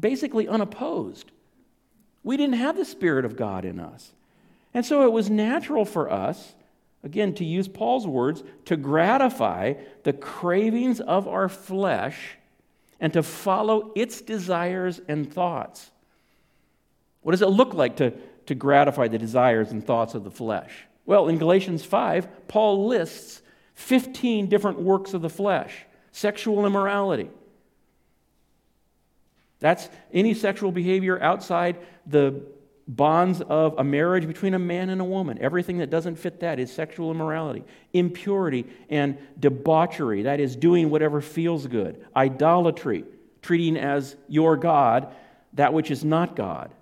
basically 0.00 0.48
unopposed. 0.48 1.30
We 2.22 2.36
didn't 2.36 2.54
have 2.54 2.76
the 2.76 2.84
Spirit 2.84 3.24
of 3.24 3.36
God 3.36 3.64
in 3.64 3.78
us. 3.78 4.12
And 4.74 4.84
so 4.84 5.04
it 5.04 5.12
was 5.12 5.28
natural 5.28 5.84
for 5.84 6.10
us, 6.10 6.54
again, 7.02 7.34
to 7.34 7.44
use 7.44 7.68
Paul's 7.68 8.06
words, 8.06 8.42
to 8.66 8.76
gratify 8.76 9.74
the 10.04 10.12
cravings 10.12 11.00
of 11.00 11.28
our 11.28 11.48
flesh 11.48 12.36
and 13.00 13.12
to 13.12 13.22
follow 13.22 13.92
its 13.94 14.20
desires 14.20 15.00
and 15.08 15.30
thoughts. 15.30 15.90
What 17.22 17.32
does 17.32 17.42
it 17.42 17.48
look 17.48 17.74
like 17.74 17.96
to, 17.96 18.12
to 18.46 18.54
gratify 18.54 19.08
the 19.08 19.18
desires 19.18 19.70
and 19.70 19.84
thoughts 19.84 20.14
of 20.14 20.24
the 20.24 20.30
flesh? 20.30 20.72
Well, 21.04 21.28
in 21.28 21.38
Galatians 21.38 21.84
5, 21.84 22.48
Paul 22.48 22.86
lists 22.86 23.42
15 23.74 24.48
different 24.48 24.80
works 24.80 25.14
of 25.14 25.22
the 25.22 25.30
flesh 25.30 25.84
sexual 26.14 26.66
immorality. 26.66 27.30
That's 29.60 29.88
any 30.12 30.34
sexual 30.34 30.70
behavior 30.70 31.20
outside 31.22 31.78
the 32.06 32.42
bonds 32.88 33.40
of 33.40 33.74
a 33.78 33.84
marriage 33.84 34.26
between 34.26 34.54
a 34.54 34.58
man 34.58 34.90
and 34.90 35.00
a 35.00 35.04
woman. 35.04 35.38
Everything 35.40 35.78
that 35.78 35.90
doesn't 35.90 36.16
fit 36.16 36.40
that 36.40 36.58
is 36.58 36.72
sexual 36.72 37.10
immorality. 37.10 37.64
Impurity 37.92 38.66
and 38.90 39.18
debauchery, 39.38 40.22
that 40.22 40.40
is, 40.40 40.56
doing 40.56 40.90
whatever 40.90 41.20
feels 41.20 41.66
good. 41.66 42.04
Idolatry, 42.16 43.04
treating 43.40 43.76
as 43.76 44.16
your 44.28 44.56
God 44.56 45.14
that 45.54 45.72
which 45.72 45.90
is 45.90 46.04
not 46.04 46.36
God. 46.36 46.72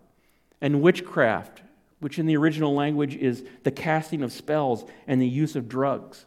And 0.61 0.83
witchcraft, 0.83 1.63
which 2.01 2.19
in 2.19 2.27
the 2.27 2.37
original 2.37 2.75
language 2.75 3.17
is 3.17 3.45
the 3.63 3.71
casting 3.71 4.23
of 4.23 4.33
spells 4.33 4.85
and 5.07 5.21
the 5.21 5.29
use 5.29 5.57
of 5.57 5.69
drugs. 5.69 6.25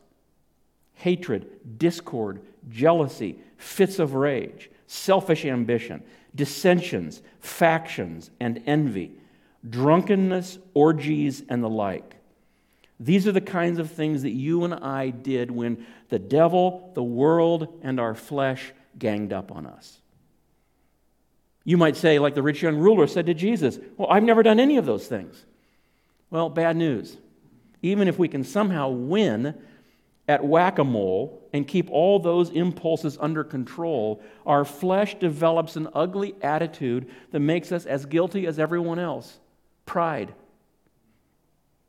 Hatred, 0.94 1.80
discord, 1.80 2.42
jealousy, 2.70 3.40
fits 3.58 4.00
of 4.00 4.14
rage, 4.14 4.70
selfish 4.88 5.46
ambition, 5.46 6.04
dissensions, 6.36 7.22
factions, 7.40 8.30
and 8.40 8.62
envy 8.66 9.18
drunkenness, 9.68 10.60
orgies, 10.74 11.44
and 11.48 11.64
the 11.64 11.70
like. 11.70 12.16
These 13.00 13.28
are 13.28 13.32
the 13.32 13.42
kinds 13.42 13.80
of 13.80 13.92
things 13.92 14.24
that 14.24 14.32
you 14.32 14.64
and 14.64 14.74
I 14.74 15.10
did 15.10 15.52
when 15.52 15.86
the 16.10 16.20
devil, 16.20 16.92
the 16.94 17.04
world, 17.04 17.80
and 17.82 18.00
our 18.00 18.16
flesh 18.16 18.72
ganged 18.98 19.34
up 19.34 19.52
on 19.52 19.66
us. 19.66 20.00
You 21.66 21.78
might 21.78 21.96
say, 21.96 22.20
like 22.20 22.36
the 22.36 22.44
rich 22.44 22.62
young 22.62 22.78
ruler 22.78 23.08
said 23.08 23.26
to 23.28 23.34
Jesus, 23.34 23.80
Well, 23.98 24.10
I've 24.10 24.24
never 24.24 24.44
done 24.44 24.60
any 24.60 24.78
of 24.78 24.86
those 24.86 25.08
things. 25.08 25.46
Well, 26.30 26.50
bad 26.50 26.76
news. 26.76 27.18
Even 27.82 28.08
if 28.08 28.20
we 28.20 28.28
can 28.28 28.44
somehow 28.44 28.90
win 28.90 29.56
at 30.28 30.44
whack 30.44 30.80
a 30.80 30.84
mole 30.84 31.42
and 31.52 31.68
keep 31.68 31.90
all 31.90 32.20
those 32.20 32.50
impulses 32.50 33.18
under 33.20 33.44
control, 33.44 34.22
our 34.46 34.66
flesh 34.66 35.16
develops 35.16 35.76
an 35.76 35.90
ugly 35.94 36.36
attitude 36.42 37.10
that 37.32 37.40
makes 37.40 37.72
us 37.72 37.86
as 37.86 38.06
guilty 38.06 38.48
as 38.48 38.60
everyone 38.60 39.00
else 39.00 39.40
pride. 39.86 40.34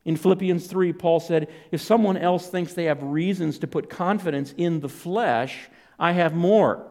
In 0.05 0.17
Philippians 0.17 0.67
3, 0.67 0.93
Paul 0.93 1.21
said, 1.21 1.49
If 1.71 1.81
someone 1.81 2.17
else 2.17 2.49
thinks 2.49 2.75
they 2.75 2.85
have 2.85 3.03
reasons 3.03 3.59
to 3.61 3.67
put 3.67 3.89
confidence 3.89 4.53
in 4.57 4.81
the 4.81 4.89
flesh, 4.89 5.71
I 5.99 6.13
have 6.13 6.35
more. 6.35 6.87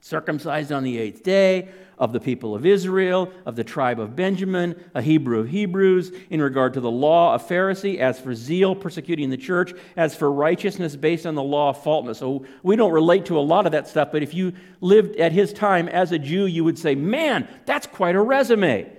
Circumcised 0.00 0.70
on 0.70 0.84
the 0.84 0.98
eighth 0.98 1.22
day, 1.22 1.68
of 2.00 2.14
the 2.14 2.18
people 2.18 2.54
of 2.54 2.64
Israel, 2.64 3.30
of 3.44 3.56
the 3.56 3.62
tribe 3.62 4.00
of 4.00 4.16
Benjamin, 4.16 4.74
a 4.94 5.02
Hebrew 5.02 5.40
of 5.40 5.50
Hebrews, 5.50 6.10
in 6.30 6.40
regard 6.40 6.72
to 6.74 6.80
the 6.80 6.90
law, 6.90 7.34
a 7.34 7.38
Pharisee, 7.38 7.98
as 7.98 8.18
for 8.18 8.34
zeal, 8.34 8.74
persecuting 8.74 9.28
the 9.28 9.36
church, 9.36 9.74
as 9.98 10.16
for 10.16 10.32
righteousness 10.32 10.96
based 10.96 11.26
on 11.26 11.34
the 11.34 11.42
law 11.42 11.68
of 11.68 11.82
faultness. 11.82 12.18
So 12.18 12.46
we 12.62 12.74
don't 12.74 12.92
relate 12.92 13.26
to 13.26 13.38
a 13.38 13.40
lot 13.40 13.66
of 13.66 13.72
that 13.72 13.86
stuff, 13.86 14.08
but 14.12 14.22
if 14.22 14.32
you 14.32 14.54
lived 14.80 15.16
at 15.16 15.32
his 15.32 15.52
time 15.52 15.88
as 15.90 16.10
a 16.10 16.18
Jew, 16.18 16.46
you 16.46 16.64
would 16.64 16.78
say, 16.78 16.94
man, 16.94 17.46
that's 17.66 17.86
quite 17.86 18.14
a 18.14 18.22
resume. 18.22 18.90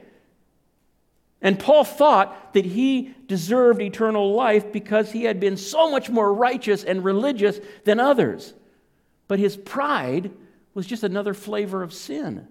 And 1.41 1.59
Paul 1.59 1.83
thought 1.83 2.53
that 2.53 2.65
he 2.65 3.13
deserved 3.27 3.81
eternal 3.81 4.33
life 4.33 4.71
because 4.71 5.11
he 5.11 5.23
had 5.23 5.39
been 5.39 5.57
so 5.57 5.89
much 5.89 6.09
more 6.09 6.31
righteous 6.31 6.83
and 6.83 7.03
religious 7.03 7.59
than 7.83 7.99
others. 7.99 8.53
But 9.27 9.39
his 9.39 9.57
pride 9.57 10.31
was 10.73 10.85
just 10.85 11.03
another 11.03 11.33
flavor 11.33 11.81
of 11.81 11.93
sin. 11.93 12.47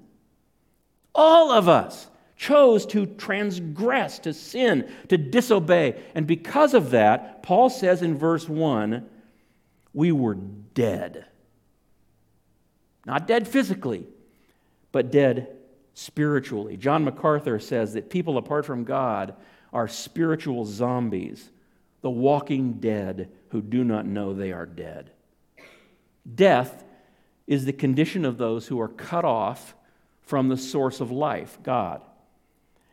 All 1.14 1.52
of 1.52 1.68
us 1.68 2.08
chose 2.36 2.84
to 2.86 3.06
transgress, 3.06 4.18
to 4.20 4.32
sin, 4.32 4.90
to 5.08 5.18
disobey. 5.18 6.02
And 6.14 6.26
because 6.26 6.74
of 6.74 6.90
that, 6.90 7.42
Paul 7.42 7.70
says 7.70 8.02
in 8.02 8.16
verse 8.16 8.48
1 8.48 9.06
we 9.92 10.10
were 10.12 10.34
dead. 10.34 11.26
Not 13.04 13.26
dead 13.26 13.46
physically, 13.46 14.06
but 14.90 15.10
dead 15.10 15.59
spiritually. 15.94 16.76
John 16.76 17.04
MacArthur 17.04 17.58
says 17.58 17.94
that 17.94 18.10
people 18.10 18.38
apart 18.38 18.66
from 18.66 18.84
God 18.84 19.34
are 19.72 19.88
spiritual 19.88 20.64
zombies, 20.64 21.50
the 22.00 22.10
walking 22.10 22.74
dead 22.74 23.30
who 23.50 23.60
do 23.60 23.84
not 23.84 24.06
know 24.06 24.32
they 24.32 24.52
are 24.52 24.66
dead. 24.66 25.10
Death 26.34 26.84
is 27.46 27.64
the 27.64 27.72
condition 27.72 28.24
of 28.24 28.38
those 28.38 28.66
who 28.66 28.80
are 28.80 28.88
cut 28.88 29.24
off 29.24 29.74
from 30.22 30.48
the 30.48 30.56
source 30.56 31.00
of 31.00 31.10
life, 31.10 31.58
God. 31.62 32.02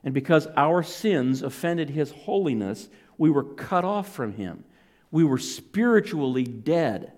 And 0.03 0.13
because 0.13 0.47
our 0.55 0.83
sins 0.83 1.41
offended 1.41 1.89
his 1.89 2.11
holiness, 2.11 2.89
we 3.17 3.29
were 3.29 3.43
cut 3.43 3.85
off 3.85 4.13
from 4.13 4.33
him. 4.33 4.63
We 5.11 5.23
were 5.23 5.37
spiritually 5.37 6.43
dead. 6.43 7.11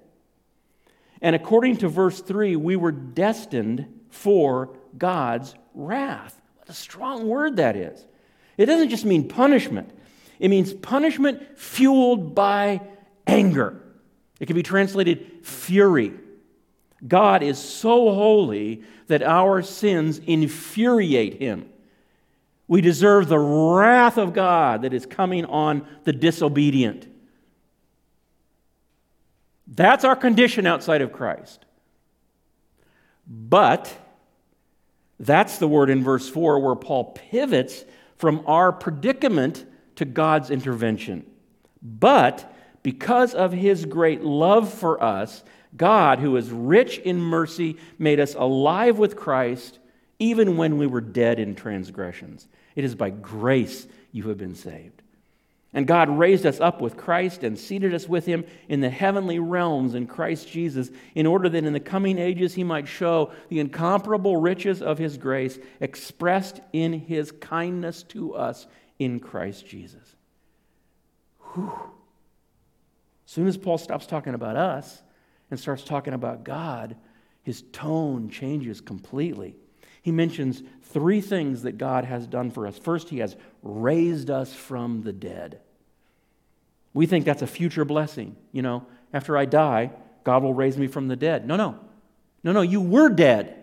And 1.21 1.35
according 1.35 1.77
to 1.77 1.87
verse 1.87 2.21
3, 2.21 2.55
we 2.55 2.75
were 2.75 2.91
destined 2.91 4.01
for 4.09 4.77
God's 4.97 5.55
wrath. 5.73 6.39
What 6.57 6.69
a 6.69 6.73
strong 6.73 7.27
word 7.27 7.57
that 7.57 7.75
is. 7.75 8.05
It 8.57 8.65
doesn't 8.65 8.89
just 8.89 9.05
mean 9.05 9.27
punishment, 9.27 9.91
it 10.39 10.49
means 10.49 10.73
punishment 10.73 11.57
fueled 11.57 12.35
by 12.35 12.81
anger. 13.27 13.81
It 14.39 14.45
can 14.45 14.55
be 14.55 14.63
translated 14.63 15.45
fury. 15.45 16.13
God 17.05 17.43
is 17.43 17.57
so 17.57 18.13
holy 18.13 18.83
that 19.07 19.23
our 19.23 19.61
sins 19.61 20.19
infuriate 20.19 21.39
him. 21.41 21.69
We 22.67 22.81
deserve 22.81 23.27
the 23.27 23.39
wrath 23.39 24.17
of 24.17 24.33
God 24.33 24.83
that 24.83 24.93
is 24.93 25.05
coming 25.05 25.45
on 25.45 25.87
the 26.03 26.13
disobedient. 26.13 27.07
That's 29.67 30.03
our 30.03 30.15
condition 30.15 30.67
outside 30.67 31.01
of 31.01 31.11
Christ. 31.11 31.65
But 33.27 33.95
that's 35.19 35.57
the 35.57 35.67
word 35.67 35.89
in 35.89 36.03
verse 36.03 36.29
4 36.29 36.59
where 36.59 36.75
Paul 36.75 37.05
pivots 37.05 37.83
from 38.17 38.43
our 38.45 38.71
predicament 38.71 39.65
to 39.95 40.05
God's 40.05 40.49
intervention. 40.49 41.25
But 41.81 42.53
because 42.83 43.33
of 43.33 43.51
his 43.51 43.85
great 43.85 44.21
love 44.21 44.73
for 44.73 45.01
us, 45.03 45.43
God, 45.75 46.19
who 46.19 46.35
is 46.37 46.49
rich 46.49 46.97
in 46.99 47.19
mercy, 47.19 47.77
made 47.97 48.19
us 48.19 48.33
alive 48.33 48.97
with 48.97 49.15
Christ 49.15 49.79
even 50.19 50.57
when 50.57 50.77
we 50.77 50.87
were 50.87 51.01
dead 51.01 51.39
in 51.39 51.55
transgressions. 51.55 52.47
It 52.75 52.83
is 52.83 52.95
by 52.95 53.09
grace 53.09 53.87
you 54.11 54.29
have 54.29 54.37
been 54.37 54.55
saved. 54.55 54.98
And 55.73 55.85
God 55.85 56.09
raised 56.09 56.47
us 56.47 56.59
up 56.59 56.81
with 56.81 56.97
Christ 56.97 57.43
and 57.43 57.57
seated 57.57 57.93
us 57.93 58.09
with 58.09 58.25
him 58.25 58.43
in 58.67 58.79
the 58.79 58.89
heavenly 58.89 59.37
realms 59.37 59.93
in 59.93 60.07
Christ 60.07 60.49
Jesus, 60.49 60.89
in 61.13 61.27
order 61.27 61.47
that 61.47 61.63
in 61.63 61.73
the 61.73 61.79
coming 61.79 62.17
ages 62.17 62.55
he 62.55 62.63
might 62.63 62.87
show 62.87 63.31
the 63.49 63.59
incomparable 63.59 64.37
riches 64.37 64.81
of 64.81 64.97
his 64.97 65.17
grace 65.17 65.59
expressed 65.79 66.59
in 66.73 66.93
his 66.93 67.31
kindness 67.31 68.01
to 68.03 68.33
us 68.33 68.65
in 68.97 69.19
Christ 69.19 69.67
Jesus. 69.67 70.15
Whew. 71.53 71.71
As 73.27 73.31
soon 73.31 73.47
as 73.47 73.57
Paul 73.57 73.77
stops 73.77 74.07
talking 74.07 74.33
about 74.33 74.55
us 74.55 75.03
and 75.51 75.59
starts 75.59 75.83
talking 75.83 76.15
about 76.15 76.43
God, 76.43 76.95
his 77.43 77.63
tone 77.71 78.29
changes 78.29 78.81
completely. 78.81 79.55
He 80.01 80.11
mentions 80.11 80.63
three 80.83 81.21
things 81.21 81.63
that 81.63 81.77
God 81.77 82.05
has 82.05 82.25
done 82.25 82.51
for 82.51 82.65
us. 82.67 82.77
First, 82.77 83.09
He 83.09 83.19
has 83.19 83.35
raised 83.61 84.29
us 84.29 84.53
from 84.53 85.03
the 85.03 85.13
dead. 85.13 85.59
We 86.93 87.05
think 87.05 87.25
that's 87.25 87.41
a 87.41 87.47
future 87.47 87.85
blessing. 87.85 88.35
You 88.51 88.61
know, 88.61 88.85
after 89.13 89.37
I 89.37 89.45
die, 89.45 89.91
God 90.23 90.43
will 90.43 90.53
raise 90.53 90.77
me 90.77 90.87
from 90.87 91.07
the 91.07 91.15
dead. 91.15 91.47
No, 91.47 91.55
no. 91.55 91.79
No, 92.43 92.51
no, 92.51 92.61
you 92.61 92.81
were 92.81 93.09
dead. 93.09 93.55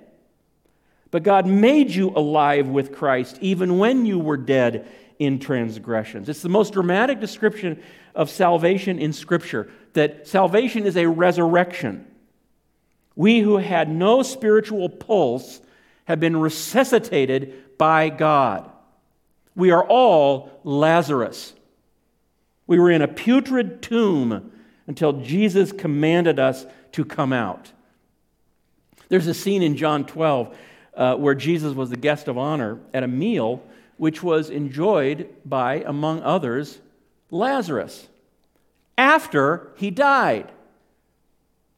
But 1.11 1.23
God 1.23 1.47
made 1.47 1.91
you 1.91 2.11
alive 2.11 2.69
with 2.69 2.95
Christ 2.95 3.39
even 3.41 3.79
when 3.79 4.05
you 4.07 4.19
were 4.19 4.37
dead 4.37 4.89
in 5.19 5.39
transgressions. 5.39 6.29
It's 6.29 6.43
the 6.43 6.49
most 6.49 6.75
dramatic 6.75 7.21
description 7.21 7.83
of 8.15 8.29
salvation 8.29 8.99
in 8.99 9.13
Scripture 9.13 9.71
that 9.95 10.29
salvation 10.29 10.85
is 10.85 10.97
a 10.97 11.09
resurrection. 11.09 12.07
We 13.15 13.41
who 13.41 13.57
had 13.57 13.89
no 13.89 14.23
spiritual 14.23 14.91
pulse 14.91 15.61
have 16.07 16.19
been 16.19 16.37
resuscitated 16.37 17.79
by 17.79 18.09
God. 18.09 18.71
We 19.55 19.71
are 19.71 19.85
all 19.85 20.51
Lazarus. 20.65 21.55
We 22.67 22.79
were 22.79 22.91
in 22.91 23.03
a 23.03 23.09
putrid 23.09 23.83
tomb 23.83 24.53
until 24.87 25.13
Jesus 25.13 25.73
commanded 25.73 26.39
us 26.39 26.67
to 26.93 27.05
come 27.05 27.33
out. 27.33 27.73
There's 29.09 29.27
a 29.27 29.35
scene 29.35 29.63
in 29.63 29.77
John 29.77 30.05
12 30.05 30.57
uh, 30.95 31.15
where 31.17 31.35
Jesus 31.35 31.75
was 31.75 31.91
the 31.91 31.97
guest 31.97 32.29
of 32.29 32.39
honor 32.39 32.81
at 32.93 33.03
a 33.03 33.09
meal 33.09 33.63
which 33.99 34.23
was 34.23 34.51
enjoyed 34.51 35.29
by, 35.45 35.83
among 35.87 36.23
others, 36.23 36.79
Lazarus 37.31 38.09
after 38.99 39.73
he 39.77 39.91
died. 39.91 40.51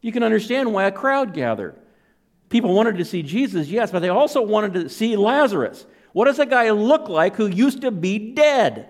You 0.00 0.12
can 0.12 0.22
understand 0.22 0.72
why 0.72 0.84
a 0.84 0.92
crowd 0.92 1.34
gathered. 1.34 1.74
People 2.48 2.74
wanted 2.74 2.96
to 2.96 3.04
see 3.04 3.22
Jesus, 3.22 3.68
yes, 3.68 3.90
but 3.90 4.00
they 4.00 4.08
also 4.08 4.42
wanted 4.42 4.74
to 4.74 4.88
see 4.88 5.16
Lazarus. 5.16 5.84
What 6.12 6.24
does 6.24 6.38
a 6.38 6.46
guy 6.46 6.70
look 6.70 7.08
like 7.08 7.36
who 7.36 7.46
used 7.46 7.82
to 7.82 7.90
be 7.90 8.32
dead? 8.32 8.88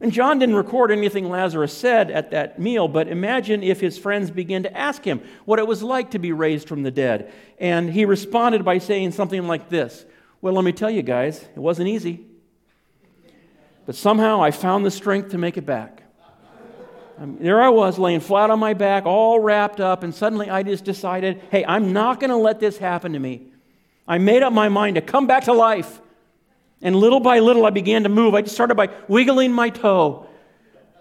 And 0.00 0.12
John 0.12 0.38
didn't 0.38 0.54
record 0.54 0.90
anything 0.90 1.28
Lazarus 1.28 1.76
said 1.76 2.10
at 2.10 2.30
that 2.30 2.58
meal, 2.58 2.88
but 2.88 3.06
imagine 3.06 3.62
if 3.62 3.80
his 3.80 3.98
friends 3.98 4.30
began 4.30 4.62
to 4.62 4.76
ask 4.76 5.04
him 5.04 5.20
what 5.44 5.58
it 5.58 5.66
was 5.66 5.82
like 5.82 6.12
to 6.12 6.18
be 6.18 6.32
raised 6.32 6.68
from 6.68 6.82
the 6.82 6.90
dead. 6.90 7.32
And 7.58 7.90
he 7.90 8.06
responded 8.06 8.64
by 8.64 8.78
saying 8.78 9.12
something 9.12 9.46
like 9.46 9.68
this 9.68 10.06
Well, 10.40 10.54
let 10.54 10.64
me 10.64 10.72
tell 10.72 10.90
you 10.90 11.02
guys, 11.02 11.42
it 11.42 11.58
wasn't 11.58 11.88
easy. 11.88 12.26
But 13.84 13.94
somehow 13.94 14.42
I 14.42 14.52
found 14.52 14.86
the 14.86 14.90
strength 14.90 15.30
to 15.30 15.38
make 15.38 15.58
it 15.58 15.66
back. 15.66 16.02
Um, 17.20 17.36
there 17.38 17.60
I 17.60 17.68
was 17.68 17.98
laying 17.98 18.20
flat 18.20 18.48
on 18.48 18.58
my 18.58 18.72
back, 18.72 19.04
all 19.04 19.40
wrapped 19.40 19.78
up, 19.78 20.02
and 20.04 20.14
suddenly 20.14 20.48
I 20.48 20.62
just 20.62 20.84
decided, 20.84 21.42
hey, 21.50 21.66
I'm 21.66 21.92
not 21.92 22.18
going 22.18 22.30
to 22.30 22.36
let 22.36 22.60
this 22.60 22.78
happen 22.78 23.12
to 23.12 23.18
me. 23.18 23.42
I 24.08 24.16
made 24.16 24.42
up 24.42 24.54
my 24.54 24.70
mind 24.70 24.94
to 24.94 25.02
come 25.02 25.26
back 25.26 25.44
to 25.44 25.52
life. 25.52 26.00
And 26.80 26.96
little 26.96 27.20
by 27.20 27.40
little, 27.40 27.66
I 27.66 27.70
began 27.70 28.04
to 28.04 28.08
move. 28.08 28.34
I 28.34 28.40
just 28.40 28.54
started 28.54 28.74
by 28.74 28.88
wiggling 29.06 29.52
my 29.52 29.68
toe 29.68 30.28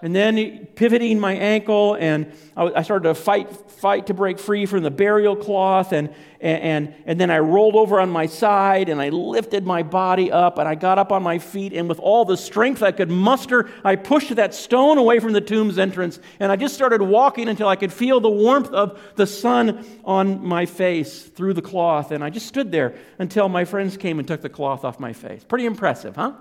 and 0.01 0.15
then 0.15 0.68
pivoting 0.75 1.20
my 1.20 1.34
ankle, 1.34 1.96
and 1.96 2.32
I 2.56 2.84
started 2.84 3.10
to 3.10 3.15
fight, 3.15 3.51
fight 3.72 4.08
to 4.08 4.13
break 4.13 4.39
free 4.39 4.65
from 4.65 4.84
the 4.84 4.91
burial 4.91 5.36
cloth, 5.36 5.91
and, 5.94 6.13
and, 6.39 6.94
and 7.06 7.20
then 7.20 7.29
I 7.29 7.39
rolled 7.39 7.75
over 7.75 8.00
on 8.00 8.10
my 8.10 8.25
side, 8.25 8.89
and 8.89 9.01
I 9.01 9.10
lifted 9.10 9.65
my 9.65 9.84
body 9.84 10.32
up, 10.32 10.58
and 10.58 10.68
I 10.68 10.75
got 10.75 11.00
up 11.00 11.12
on 11.12 11.24
my 11.24 11.39
feet, 11.39 11.74
and 11.74 11.89
with 11.89 12.00
all 12.00 12.25
the 12.25 12.38
strength 12.38 12.82
I 12.82 12.91
could 12.91 13.10
muster, 13.10 13.70
I 13.84 13.96
pushed 13.96 14.36
that 14.36 14.54
stone 14.54 14.97
away 14.97 15.19
from 15.19 15.34
the 15.34 15.41
tomb's 15.41 15.78
entrance, 15.78 16.19
and 16.39 16.52
I 16.52 16.56
just 16.56 16.76
started 16.76 17.02
walking 17.02 17.50
until 17.50 17.67
I 17.67 17.76
could 17.76 17.93
feel 17.93 18.19
the 18.19 18.30
warmth 18.30 18.71
of 18.71 19.00
the 19.15 19.28
sun 19.28 19.86
on 20.06 20.45
my 20.45 20.65
face 20.65 21.23
through 21.23 21.54
the 21.54 21.62
cloth, 21.62 22.12
and 22.12 22.23
I 22.23 22.30
just 22.30 22.47
stood 22.47 22.71
there 22.71 22.95
until 23.17 23.50
my 23.50 23.65
friends 23.65 23.97
came 23.97 24.19
and 24.19 24.28
took 24.28 24.41
the 24.41 24.50
cloth 24.50 24.86
off 24.86 25.00
my 25.00 25.13
face. 25.13 25.43
Pretty 25.43 25.65
impressive, 25.65 26.15
huh? 26.15 26.34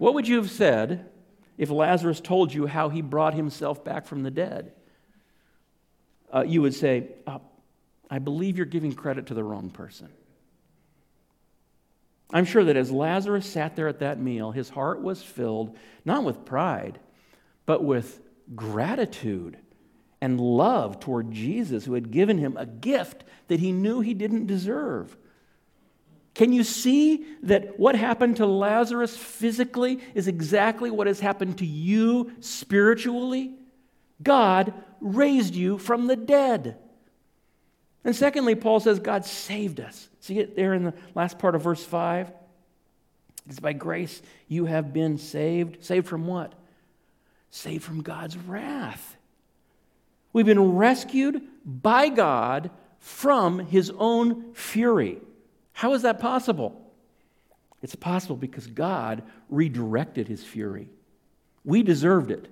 What 0.00 0.14
would 0.14 0.26
you 0.26 0.36
have 0.36 0.50
said 0.50 1.10
if 1.58 1.68
Lazarus 1.68 2.22
told 2.22 2.54
you 2.54 2.64
how 2.64 2.88
he 2.88 3.02
brought 3.02 3.34
himself 3.34 3.84
back 3.84 4.06
from 4.06 4.22
the 4.22 4.30
dead? 4.30 4.72
Uh, 6.34 6.42
you 6.42 6.62
would 6.62 6.72
say, 6.72 7.08
uh, 7.26 7.40
I 8.10 8.18
believe 8.18 8.56
you're 8.56 8.64
giving 8.64 8.94
credit 8.94 9.26
to 9.26 9.34
the 9.34 9.44
wrong 9.44 9.68
person. 9.68 10.08
I'm 12.32 12.46
sure 12.46 12.64
that 12.64 12.78
as 12.78 12.90
Lazarus 12.90 13.44
sat 13.44 13.76
there 13.76 13.88
at 13.88 13.98
that 13.98 14.18
meal, 14.18 14.52
his 14.52 14.70
heart 14.70 15.02
was 15.02 15.22
filled 15.22 15.76
not 16.06 16.24
with 16.24 16.46
pride, 16.46 16.98
but 17.66 17.84
with 17.84 18.22
gratitude 18.56 19.58
and 20.22 20.40
love 20.40 20.98
toward 20.98 21.30
Jesus, 21.30 21.84
who 21.84 21.92
had 21.92 22.10
given 22.10 22.38
him 22.38 22.56
a 22.56 22.64
gift 22.64 23.22
that 23.48 23.60
he 23.60 23.70
knew 23.70 24.00
he 24.00 24.14
didn't 24.14 24.46
deserve. 24.46 25.14
Can 26.40 26.54
you 26.54 26.64
see 26.64 27.26
that 27.42 27.78
what 27.78 27.94
happened 27.94 28.38
to 28.38 28.46
Lazarus 28.46 29.14
physically 29.14 30.00
is 30.14 30.26
exactly 30.26 30.90
what 30.90 31.06
has 31.06 31.20
happened 31.20 31.58
to 31.58 31.66
you 31.66 32.32
spiritually? 32.40 33.52
God 34.22 34.72
raised 35.02 35.54
you 35.54 35.76
from 35.76 36.06
the 36.06 36.16
dead. 36.16 36.78
And 38.04 38.16
secondly, 38.16 38.54
Paul 38.54 38.80
says 38.80 39.00
God 39.00 39.26
saved 39.26 39.80
us. 39.80 40.08
See 40.20 40.38
it 40.38 40.56
there 40.56 40.72
in 40.72 40.84
the 40.84 40.94
last 41.14 41.38
part 41.38 41.54
of 41.54 41.60
verse 41.60 41.84
5? 41.84 42.32
It's 43.46 43.60
by 43.60 43.74
grace 43.74 44.22
you 44.48 44.64
have 44.64 44.94
been 44.94 45.18
saved. 45.18 45.84
Saved 45.84 46.08
from 46.08 46.26
what? 46.26 46.54
Saved 47.50 47.84
from 47.84 48.00
God's 48.00 48.38
wrath. 48.38 49.18
We've 50.32 50.46
been 50.46 50.74
rescued 50.74 51.42
by 51.66 52.08
God 52.08 52.70
from 52.98 53.58
his 53.58 53.92
own 53.98 54.54
fury. 54.54 55.20
How 55.80 55.94
is 55.94 56.02
that 56.02 56.20
possible? 56.20 56.78
It's 57.80 57.94
possible 57.94 58.36
because 58.36 58.66
God 58.66 59.22
redirected 59.48 60.28
his 60.28 60.44
fury. 60.44 60.90
We 61.64 61.82
deserved 61.82 62.30
it. 62.30 62.50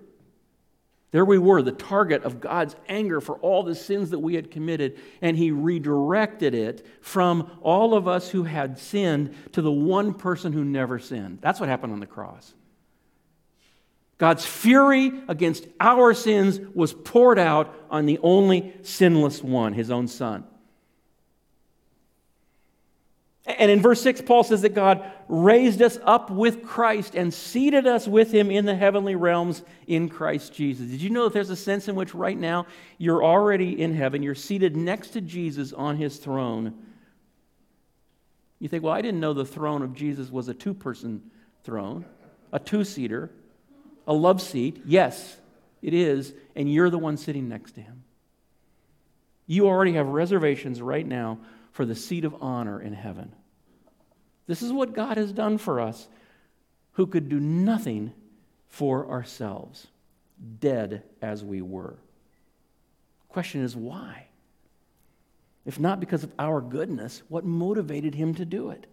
There 1.11 1.27
we 1.27 1.37
were, 1.37 1.61
the 1.61 1.73
target 1.73 2.23
of 2.23 2.41
God's 2.41 2.75
anger 2.89 3.21
for 3.21 3.37
all 3.41 3.65
the 3.65 3.75
sins 3.75 4.09
that 4.13 4.21
we 4.21 4.35
had 4.35 4.51
committed, 4.51 4.99
and 5.21 5.37
He 5.37 5.51
redirected 5.51 6.55
it 6.55 6.87
from 7.03 7.51
all 7.61 7.93
of 7.93 8.09
us 8.09 8.31
who 8.31 8.45
had 8.45 8.79
sinned 8.79 9.35
to 9.53 9.61
the 9.61 9.71
one 9.71 10.15
person 10.15 10.55
who 10.55 10.65
never 10.65 10.99
sinned. 10.99 11.41
That's 11.43 11.61
what 11.61 11.69
happened 11.69 11.93
on 11.93 12.01
the 12.01 12.07
cross. 12.07 12.55
God's 14.17 14.47
fury 14.47 15.13
against 15.29 15.67
our 15.79 16.15
sins 16.15 16.61
was 16.75 16.95
poured 16.95 17.39
out 17.39 17.75
on 17.91 18.07
the 18.07 18.21
only 18.23 18.73
sinless 18.81 19.43
one, 19.43 19.75
His 19.75 19.91
own 19.91 20.09
Son. 20.09 20.45
And 23.49 23.71
in 23.71 23.81
verse 23.81 24.03
6, 24.03 24.21
Paul 24.23 24.45
says 24.45 24.61
that 24.61 24.75
God 24.75 25.11
raised 25.27 25.81
us 25.81 25.99
up 26.03 26.31
with 26.31 26.63
Christ 26.63 27.15
and 27.15 27.33
seated 27.33 27.87
us 27.87 28.07
with 28.07 28.31
him 28.31 28.51
in 28.51 28.67
the 28.67 28.77
heavenly 28.77 29.17
realms 29.17 29.63
in 29.87 30.11
Christ 30.11 30.53
Jesus. 30.53 30.91
Did 30.91 31.01
you 31.01 31.09
know 31.09 31.25
that 31.25 31.33
there's 31.33 31.49
a 31.49 31.57
sense 31.57 31.89
in 31.89 31.95
which 31.95 32.15
right 32.15 32.37
now 32.37 32.67
you're 32.99 33.25
already 33.25 33.81
in 33.81 33.95
heaven? 33.95 34.23
You're 34.23 34.35
seated 34.35 34.77
next 34.77 35.11
to 35.11 35.23
Jesus 35.23 35.73
on 35.73 35.97
his 35.97 36.19
throne. 36.19 36.75
You 38.59 38.69
think, 38.69 38.85
well, 38.85 38.93
I 38.93 39.01
didn't 39.01 39.21
know 39.21 39.33
the 39.33 39.47
throne 39.47 39.81
of 39.81 39.95
Jesus 39.95 40.31
was 40.31 40.49
a 40.49 40.55
two 40.55 40.75
person 40.75 41.31
throne, 41.65 42.05
a 42.53 42.59
two 42.59 42.85
seater, 42.85 43.31
a 44.07 44.13
love 44.13 44.43
seat. 44.43 44.83
Yes, 44.85 45.39
it 45.81 45.95
is. 45.95 46.35
And 46.55 46.71
you're 46.71 46.91
the 46.91 46.99
one 46.99 47.17
sitting 47.17 47.49
next 47.49 47.73
to 47.73 47.81
him. 47.81 48.05
You 49.47 49.69
already 49.69 49.95
have 49.95 50.09
reservations 50.09 50.83
right 50.83 51.07
now 51.07 51.39
for 51.79 51.87
the 51.87 51.95
seat 51.95 52.25
of 52.25 52.35
honor 52.41 52.83
in 52.83 52.93
heaven. 52.93 53.31
This 54.49 54.63
is 54.63 54.73
what 54.73 54.97
God 54.97 55.17
has 55.17 55.33
done 55.33 55.59
for 55.59 55.79
us 55.79 56.09
who 56.95 57.07
could 57.07 57.29
do 57.29 57.39
nothing 57.39 58.13
for 58.67 59.09
ourselves, 59.09 59.87
dead 60.59 61.05
as 61.23 61.45
we 61.45 61.63
were. 61.63 61.95
Question 63.29 63.63
is 63.63 63.77
why? 63.77 64.27
If 65.65 65.79
not 65.79 66.01
because 66.01 66.25
of 66.25 66.33
our 66.37 66.61
goodness, 66.61 67.23
what 67.29 67.45
motivated 67.45 68.13
him 68.13 68.35
to 68.35 68.45
do 68.45 68.71
it? 68.71 68.89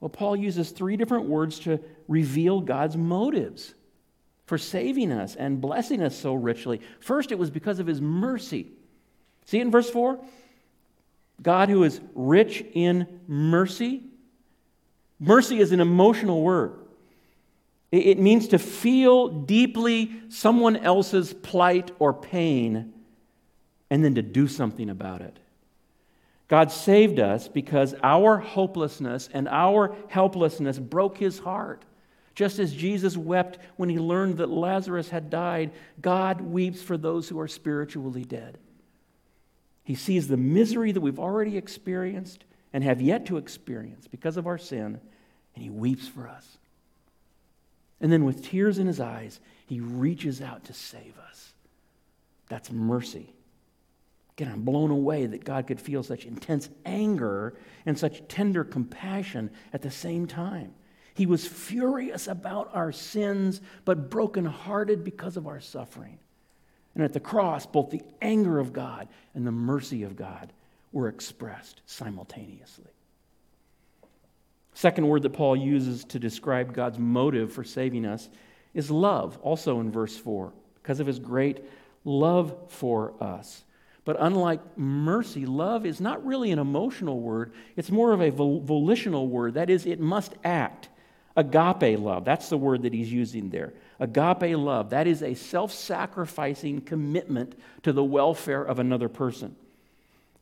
Well, 0.00 0.10
Paul 0.10 0.36
uses 0.36 0.72
three 0.72 0.98
different 0.98 1.30
words 1.30 1.60
to 1.60 1.80
reveal 2.08 2.60
God's 2.60 2.98
motives 2.98 3.72
for 4.44 4.58
saving 4.58 5.12
us 5.12 5.34
and 5.34 5.62
blessing 5.62 6.02
us 6.02 6.14
so 6.14 6.34
richly. 6.34 6.82
First, 6.98 7.32
it 7.32 7.38
was 7.38 7.48
because 7.48 7.78
of 7.78 7.86
his 7.86 8.02
mercy. 8.02 8.66
See 9.46 9.60
in 9.60 9.70
verse 9.70 9.88
4? 9.88 10.22
God, 11.42 11.68
who 11.68 11.84
is 11.84 12.00
rich 12.14 12.64
in 12.74 13.20
mercy, 13.26 14.04
Mercy 15.20 15.60
is 15.60 15.70
an 15.70 15.80
emotional 15.80 16.40
word. 16.42 16.72
It 17.92 18.18
means 18.18 18.48
to 18.48 18.58
feel 18.58 19.28
deeply 19.28 20.12
someone 20.30 20.76
else's 20.76 21.34
plight 21.34 21.90
or 21.98 22.14
pain 22.14 22.94
and 23.90 24.02
then 24.02 24.14
to 24.14 24.22
do 24.22 24.48
something 24.48 24.88
about 24.88 25.20
it. 25.20 25.36
God 26.48 26.72
saved 26.72 27.20
us 27.20 27.48
because 27.48 27.94
our 28.02 28.38
hopelessness 28.38 29.28
and 29.32 29.46
our 29.48 29.94
helplessness 30.08 30.78
broke 30.78 31.18
his 31.18 31.40
heart. 31.40 31.84
Just 32.34 32.58
as 32.58 32.72
Jesus 32.72 33.16
wept 33.16 33.58
when 33.76 33.88
he 33.88 33.98
learned 33.98 34.38
that 34.38 34.48
Lazarus 34.48 35.10
had 35.10 35.30
died, 35.30 35.72
God 36.00 36.40
weeps 36.40 36.80
for 36.80 36.96
those 36.96 37.28
who 37.28 37.38
are 37.38 37.48
spiritually 37.48 38.24
dead. 38.24 38.56
He 39.90 39.96
sees 39.96 40.28
the 40.28 40.36
misery 40.36 40.92
that 40.92 41.00
we've 41.00 41.18
already 41.18 41.56
experienced 41.56 42.44
and 42.72 42.84
have 42.84 43.02
yet 43.02 43.26
to 43.26 43.38
experience 43.38 44.06
because 44.06 44.36
of 44.36 44.46
our 44.46 44.56
sin, 44.56 45.00
and 45.56 45.64
he 45.64 45.68
weeps 45.68 46.06
for 46.06 46.28
us. 46.28 46.58
And 48.00 48.12
then, 48.12 48.24
with 48.24 48.44
tears 48.44 48.78
in 48.78 48.86
his 48.86 49.00
eyes, 49.00 49.40
he 49.66 49.80
reaches 49.80 50.40
out 50.40 50.62
to 50.66 50.72
save 50.72 51.18
us. 51.28 51.54
That's 52.48 52.70
mercy. 52.70 53.34
Again, 54.38 54.52
I'm 54.52 54.62
blown 54.62 54.92
away 54.92 55.26
that 55.26 55.44
God 55.44 55.66
could 55.66 55.80
feel 55.80 56.04
such 56.04 56.24
intense 56.24 56.68
anger 56.86 57.54
and 57.84 57.98
such 57.98 58.28
tender 58.28 58.62
compassion 58.62 59.50
at 59.72 59.82
the 59.82 59.90
same 59.90 60.28
time. 60.28 60.72
He 61.14 61.26
was 61.26 61.48
furious 61.48 62.28
about 62.28 62.70
our 62.74 62.92
sins, 62.92 63.60
but 63.84 64.08
brokenhearted 64.08 65.02
because 65.02 65.36
of 65.36 65.48
our 65.48 65.58
suffering. 65.58 66.20
And 66.94 67.04
at 67.04 67.12
the 67.12 67.20
cross, 67.20 67.66
both 67.66 67.90
the 67.90 68.02
anger 68.20 68.58
of 68.58 68.72
God 68.72 69.08
and 69.34 69.46
the 69.46 69.52
mercy 69.52 70.02
of 70.02 70.16
God 70.16 70.52
were 70.92 71.08
expressed 71.08 71.82
simultaneously. 71.86 72.90
Second 74.74 75.06
word 75.06 75.22
that 75.22 75.30
Paul 75.30 75.56
uses 75.56 76.04
to 76.04 76.18
describe 76.18 76.72
God's 76.72 76.98
motive 76.98 77.52
for 77.52 77.64
saving 77.64 78.06
us 78.06 78.28
is 78.74 78.90
love, 78.90 79.38
also 79.42 79.80
in 79.80 79.90
verse 79.90 80.16
4, 80.16 80.52
because 80.74 81.00
of 81.00 81.06
his 81.06 81.18
great 81.18 81.64
love 82.04 82.56
for 82.68 83.12
us. 83.20 83.62
But 84.04 84.16
unlike 84.18 84.60
mercy, 84.78 85.44
love 85.44 85.84
is 85.84 86.00
not 86.00 86.24
really 86.24 86.50
an 86.50 86.58
emotional 86.58 87.20
word, 87.20 87.52
it's 87.76 87.90
more 87.90 88.12
of 88.12 88.20
a 88.20 88.30
volitional 88.30 89.28
word. 89.28 89.54
That 89.54 89.70
is, 89.70 89.86
it 89.86 90.00
must 90.00 90.34
act. 90.44 90.88
Agape 91.36 91.98
love, 91.98 92.24
that's 92.24 92.48
the 92.48 92.58
word 92.58 92.82
that 92.82 92.92
he's 92.92 93.12
using 93.12 93.50
there. 93.50 93.72
Agape 94.00 94.56
love, 94.56 94.90
that 94.90 95.06
is 95.06 95.22
a 95.22 95.34
self 95.34 95.72
sacrificing 95.72 96.80
commitment 96.80 97.54
to 97.82 97.92
the 97.92 98.02
welfare 98.02 98.62
of 98.62 98.78
another 98.78 99.10
person. 99.10 99.54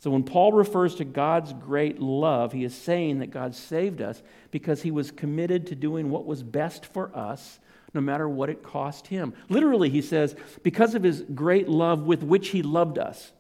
So 0.01 0.13
when 0.13 0.23
Paul 0.23 0.53
refers 0.53 0.95
to 0.97 1.05
God's 1.05 1.53
great 1.53 2.01
love, 2.01 2.53
he 2.53 2.63
is 2.63 2.75
saying 2.75 3.19
that 3.19 3.33
God 3.33 3.57
saved 3.57 4.01
us 4.01 4.23
because 4.53 4.83
he 4.83 4.93
was 4.93 5.11
committed 5.11 5.67
to 5.67 5.75
doing 5.75 6.09
what 6.09 6.25
was 6.25 6.45
best 6.45 6.87
for 6.87 7.11
us, 7.17 7.59
no 7.95 8.01
matter 8.01 8.29
what 8.29 8.49
it 8.49 8.63
cost 8.63 9.09
him. 9.09 9.35
Literally, 9.49 9.91
he 9.91 10.03
says, 10.03 10.37
because 10.63 10.95
of 10.95 11.03
his 11.03 11.23
great 11.35 11.69
love 11.69 12.03
with 12.03 12.23
which 12.23 12.51
he 12.51 12.63
loved 12.63 12.97
us, 12.97 13.33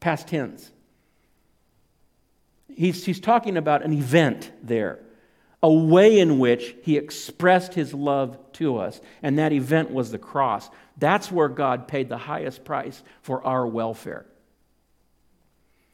past 0.00 0.28
tense. 0.28 0.70
He's, 2.68 3.02
he's 3.06 3.20
talking 3.20 3.56
about 3.56 3.82
an 3.82 3.94
event 3.94 4.52
there, 4.62 4.98
a 5.64 5.72
way 5.72 6.20
in 6.20 6.38
which 6.38 6.76
he 6.82 6.98
expressed 6.98 7.72
his 7.72 7.94
love 7.94 8.36
to 8.52 8.76
us, 8.76 9.00
and 9.22 9.38
that 9.38 9.50
event 9.50 9.90
was 9.90 10.10
the 10.10 10.18
cross. 10.18 10.68
That's 10.98 11.32
where 11.32 11.48
God 11.48 11.88
paid 11.88 12.10
the 12.10 12.18
highest 12.18 12.66
price 12.66 13.02
for 13.22 13.42
our 13.46 13.66
welfare. 13.66 14.26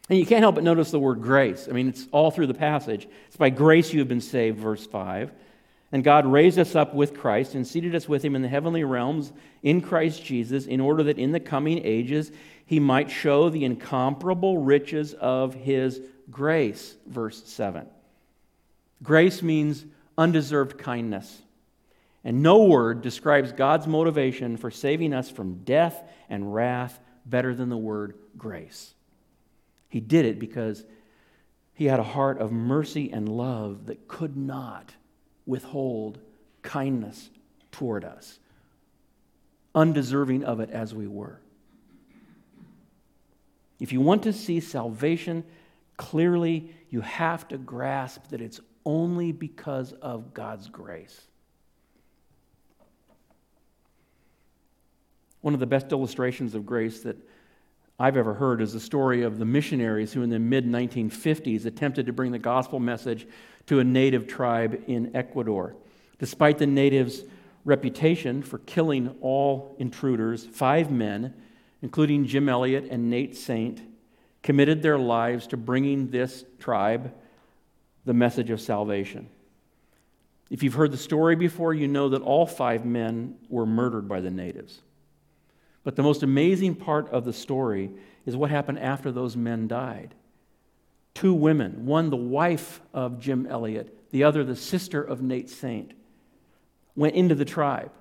And 0.09 0.18
you 0.18 0.26
can't 0.26 0.40
help 0.40 0.56
but 0.56 0.64
notice 0.64 0.90
the 0.90 0.98
word 0.98 1.22
grace. 1.22 1.68
I 1.70 1.72
mean, 1.72 1.88
it's 1.88 2.09
all 2.11 2.33
through 2.33 2.48
the 2.48 2.54
passage. 2.54 3.06
It's 3.28 3.37
by 3.37 3.50
grace 3.50 3.92
you 3.92 4.00
have 4.00 4.09
been 4.09 4.20
saved, 4.20 4.59
verse 4.59 4.85
5. 4.85 5.30
And 5.92 6.02
God 6.02 6.26
raised 6.26 6.59
us 6.59 6.74
up 6.74 6.92
with 6.92 7.16
Christ 7.16 7.54
and 7.54 7.64
seated 7.64 7.94
us 7.94 8.09
with 8.09 8.24
him 8.24 8.35
in 8.35 8.42
the 8.42 8.48
heavenly 8.48 8.83
realms 8.83 9.33
in 9.62 9.83
Christ 9.83 10.24
Jesus, 10.24 10.66
in 10.66 10.80
order 10.80 11.04
that 11.04 11.18
in 11.18 11.30
the 11.30 11.38
coming 11.38 11.80
ages 11.85 12.33
he 12.66 12.80
might 12.80 13.09
show 13.09 13.50
the 13.50 13.64
incomparable 13.64 14.59
riches 14.59 15.14
of 15.14 15.54
his 15.54 16.00
grace, 16.28 16.96
verse 17.06 17.44
7. 17.44 17.87
Grace 19.02 19.42
means 19.42 19.84
undeserved 20.18 20.78
kindness. 20.78 21.42
And 22.22 22.42
no 22.42 22.64
word 22.64 23.00
describes 23.00 23.52
God's 23.52 23.86
motivation 23.86 24.56
for 24.56 24.70
saving 24.70 25.14
us 25.14 25.30
from 25.30 25.64
death 25.64 26.02
and 26.28 26.52
wrath 26.52 27.00
better 27.24 27.54
than 27.54 27.70
the 27.70 27.76
word 27.76 28.14
grace. 28.36 28.94
He 29.88 30.00
did 30.00 30.26
it 30.26 30.38
because 30.38 30.84
he 31.72 31.86
had 31.86 31.98
a 31.98 32.04
heart 32.04 32.38
of 32.38 32.52
mercy 32.52 33.10
and 33.10 33.28
love 33.28 33.86
that 33.86 34.06
could 34.06 34.36
not 34.36 34.94
withhold 35.46 36.18
kindness 36.62 37.30
toward 37.72 38.04
us, 38.04 38.38
undeserving 39.74 40.44
of 40.44 40.60
it 40.60 40.70
as 40.70 40.94
we 40.94 41.06
were. 41.06 41.40
If 43.78 43.92
you 43.92 44.02
want 44.02 44.24
to 44.24 44.32
see 44.34 44.60
salvation 44.60 45.42
clearly, 45.96 46.74
you 46.90 47.00
have 47.00 47.48
to 47.48 47.56
grasp 47.56 48.28
that 48.28 48.42
it's 48.42 48.60
only 48.85 49.33
because 49.33 49.93
of 49.93 50.33
God's 50.35 50.69
grace. 50.69 51.21
One 55.40 55.55
of 55.55 55.61
the 55.61 55.66
best 55.66 55.90
illustrations 55.93 56.55
of 56.55 56.66
grace 56.66 57.03
that 57.03 57.16
I've 57.99 58.16
ever 58.16 58.35
heard 58.35 58.62
is 58.62 58.73
the 58.73 58.81
story 58.81 59.23
of 59.23 59.38
the 59.38 59.45
missionaries 59.45 60.12
who, 60.12 60.23
in 60.23 60.31
the 60.31 60.38
mid 60.38 60.66
1950s, 60.66 61.66
attempted 61.66 62.07
to 62.07 62.12
bring 62.12 62.33
the 62.33 62.38
gospel 62.38 62.81
message 62.81 63.27
to 63.66 63.79
a 63.79 63.85
native 63.85 64.27
tribe 64.27 64.83
in 64.87 65.14
Ecuador. 65.14 65.77
Despite 66.19 66.59
the 66.59 66.66
natives' 66.66 67.25
reputation 67.64 68.43
for 68.43 68.59
killing 68.61 69.14
all 69.21 69.77
intruders, 69.79 70.47
five 70.47 70.90
men, 70.90 71.35
including 71.83 72.27
Jim 72.27 72.49
Elliot 72.49 72.88
and 72.90 73.11
Nate 73.11 73.37
Saint, 73.37 73.83
committed 74.43 74.83
their 74.83 74.99
lives 74.99 75.47
to 75.49 75.57
bringing 75.57 76.09
this 76.09 76.45
tribe 76.59 77.12
the 78.11 78.14
message 78.14 78.51
of 78.51 78.61
salvation. 78.61 79.29
If 80.51 80.64
you've 80.64 80.75
heard 80.75 80.90
the 80.90 80.96
story 80.96 81.37
before, 81.37 81.73
you 81.73 81.87
know 81.87 82.09
that 82.09 82.23
all 82.23 82.44
five 82.44 82.85
men 82.85 83.37
were 83.49 83.64
murdered 83.64 84.09
by 84.09 84.20
the 84.20 84.33
natives. 84.33 84.81
But 85.85 85.94
the 85.94 86.03
most 86.03 86.25
amazing 86.25 86.75
part 86.75 87.09
of 87.11 87.25
the 87.25 87.33
story 87.33 87.92
is 88.27 88.35
what 88.35 88.51
happened 88.51 88.81
after 88.81 89.12
those 89.12 89.37
men 89.37 89.68
died. 89.68 90.16
Two 91.14 91.33
women, 91.33 91.87
one 91.87 92.11
the 92.11 92.16
wife 92.16 92.81
of 92.92 93.20
Jim 93.20 93.46
Elliot, 93.46 93.96
the 94.11 94.25
other 94.25 94.42
the 94.42 94.57
sister 94.57 95.01
of 95.01 95.23
Nate 95.23 95.49
Saint, 95.49 95.92
went 96.96 97.14
into 97.14 97.37
the 97.37 97.44
tribe 97.44 97.92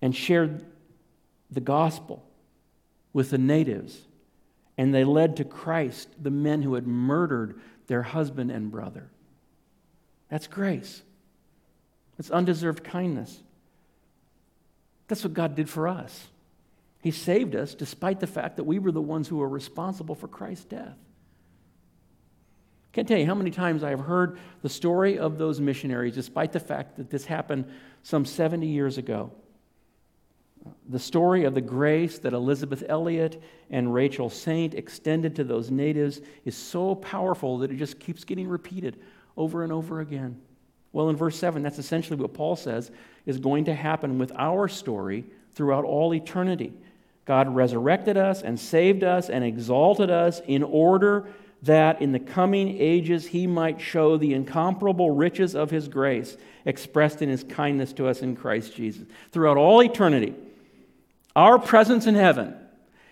and 0.00 0.14
shared 0.14 0.64
the 1.50 1.60
gospel 1.60 2.24
with 3.12 3.30
the 3.30 3.38
natives. 3.38 3.98
And 4.76 4.94
they 4.94 5.02
led 5.02 5.38
to 5.38 5.44
Christ 5.44 6.08
the 6.22 6.30
men 6.30 6.62
who 6.62 6.74
had 6.74 6.86
murdered 6.86 7.60
their 7.88 8.02
husband 8.02 8.50
and 8.50 8.70
brother. 8.70 9.10
That's 10.30 10.46
grace. 10.46 11.02
It's 12.18 12.30
undeserved 12.30 12.84
kindness. 12.84 13.40
That's 15.08 15.24
what 15.24 15.34
God 15.34 15.56
did 15.56 15.68
for 15.68 15.88
us. 15.88 16.28
He 17.02 17.10
saved 17.10 17.56
us 17.56 17.74
despite 17.74 18.20
the 18.20 18.26
fact 18.26 18.56
that 18.56 18.64
we 18.64 18.78
were 18.78 18.92
the 18.92 19.00
ones 19.00 19.26
who 19.28 19.38
were 19.38 19.48
responsible 19.48 20.14
for 20.14 20.28
Christ's 20.28 20.64
death. 20.66 20.96
Can't 22.92 23.06
tell 23.06 23.18
you 23.18 23.26
how 23.26 23.34
many 23.34 23.50
times 23.50 23.84
I 23.84 23.90
have 23.90 24.00
heard 24.00 24.38
the 24.62 24.68
story 24.68 25.18
of 25.18 25.38
those 25.38 25.60
missionaries, 25.60 26.14
despite 26.14 26.52
the 26.52 26.60
fact 26.60 26.96
that 26.96 27.10
this 27.10 27.24
happened 27.24 27.66
some 28.02 28.24
70 28.24 28.66
years 28.66 28.98
ago. 28.98 29.30
The 30.88 30.98
story 30.98 31.44
of 31.44 31.54
the 31.54 31.60
grace 31.60 32.18
that 32.20 32.32
Elizabeth 32.32 32.82
Elliot 32.88 33.42
and 33.70 33.92
Rachel 33.92 34.30
Saint 34.30 34.74
extended 34.74 35.36
to 35.36 35.44
those 35.44 35.70
natives 35.70 36.20
is 36.44 36.56
so 36.56 36.94
powerful 36.94 37.58
that 37.58 37.70
it 37.70 37.76
just 37.76 38.00
keeps 38.00 38.24
getting 38.24 38.48
repeated 38.48 38.98
over 39.36 39.62
and 39.62 39.72
over 39.72 40.00
again. 40.00 40.40
Well, 40.92 41.10
in 41.10 41.16
verse 41.16 41.38
7, 41.38 41.62
that's 41.62 41.78
essentially 41.78 42.18
what 42.18 42.32
Paul 42.32 42.56
says 42.56 42.90
is 43.26 43.38
going 43.38 43.66
to 43.66 43.74
happen 43.74 44.18
with 44.18 44.32
our 44.36 44.68
story 44.68 45.26
throughout 45.52 45.84
all 45.84 46.14
eternity. 46.14 46.72
God 47.26 47.54
resurrected 47.54 48.16
us 48.16 48.40
and 48.40 48.58
saved 48.58 49.04
us 49.04 49.28
and 49.28 49.44
exalted 49.44 50.10
us 50.10 50.40
in 50.46 50.62
order 50.62 51.28
that 51.62 52.00
in 52.00 52.12
the 52.12 52.18
coming 52.18 52.80
ages 52.80 53.26
he 53.26 53.46
might 53.46 53.80
show 53.80 54.16
the 54.16 54.32
incomparable 54.32 55.10
riches 55.10 55.54
of 55.54 55.70
his 55.70 55.88
grace 55.88 56.36
expressed 56.64 57.20
in 57.20 57.28
his 57.28 57.44
kindness 57.44 57.92
to 57.94 58.06
us 58.06 58.22
in 58.22 58.34
Christ 58.36 58.74
Jesus. 58.74 59.06
Throughout 59.30 59.56
all 59.56 59.82
eternity, 59.82 60.34
our 61.38 61.56
presence 61.56 62.08
in 62.08 62.16
heaven 62.16 62.52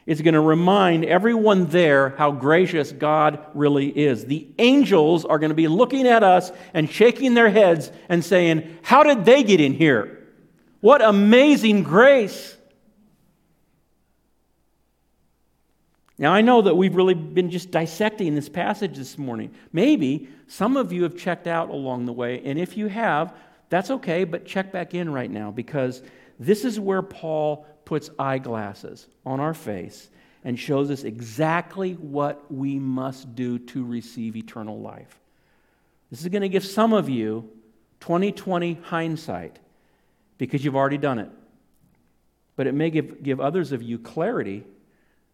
is 0.04 0.20
going 0.20 0.34
to 0.34 0.40
remind 0.40 1.04
everyone 1.04 1.66
there 1.66 2.08
how 2.10 2.32
gracious 2.32 2.90
God 2.90 3.38
really 3.54 3.86
is. 3.86 4.24
The 4.24 4.48
angels 4.58 5.24
are 5.24 5.38
going 5.38 5.50
to 5.50 5.54
be 5.54 5.68
looking 5.68 6.08
at 6.08 6.24
us 6.24 6.50
and 6.74 6.90
shaking 6.90 7.34
their 7.34 7.48
heads 7.48 7.92
and 8.08 8.24
saying, 8.24 8.78
How 8.82 9.04
did 9.04 9.24
they 9.24 9.44
get 9.44 9.60
in 9.60 9.74
here? 9.74 10.26
What 10.80 11.02
amazing 11.02 11.84
grace! 11.84 12.56
Now, 16.18 16.32
I 16.32 16.40
know 16.40 16.62
that 16.62 16.74
we've 16.74 16.96
really 16.96 17.14
been 17.14 17.50
just 17.50 17.70
dissecting 17.70 18.34
this 18.34 18.48
passage 18.48 18.96
this 18.96 19.16
morning. 19.16 19.54
Maybe 19.72 20.28
some 20.48 20.76
of 20.76 20.92
you 20.92 21.04
have 21.04 21.16
checked 21.16 21.46
out 21.46 21.70
along 21.70 22.06
the 22.06 22.12
way, 22.12 22.42
and 22.44 22.58
if 22.58 22.76
you 22.76 22.88
have, 22.88 23.36
that's 23.68 23.92
okay, 23.92 24.24
but 24.24 24.46
check 24.46 24.72
back 24.72 24.94
in 24.94 25.12
right 25.12 25.30
now 25.30 25.52
because 25.52 26.02
this 26.40 26.64
is 26.64 26.80
where 26.80 27.02
Paul 27.02 27.66
puts 27.86 28.10
eyeglasses 28.18 29.06
on 29.24 29.40
our 29.40 29.54
face 29.54 30.10
and 30.44 30.58
shows 30.58 30.90
us 30.90 31.04
exactly 31.04 31.94
what 31.94 32.52
we 32.52 32.78
must 32.78 33.34
do 33.34 33.58
to 33.58 33.82
receive 33.82 34.36
eternal 34.36 34.78
life. 34.78 35.18
This 36.10 36.20
is 36.20 36.28
going 36.28 36.42
to 36.42 36.50
give 36.50 36.64
some 36.64 36.92
of 36.92 37.08
you 37.08 37.48
2020 38.00 38.74
hindsight 38.84 39.58
because 40.36 40.64
you've 40.64 40.76
already 40.76 40.98
done 40.98 41.18
it. 41.18 41.30
But 42.56 42.66
it 42.66 42.74
may 42.74 42.90
give, 42.90 43.22
give 43.22 43.40
others 43.40 43.72
of 43.72 43.82
you 43.82 43.98
clarity 43.98 44.64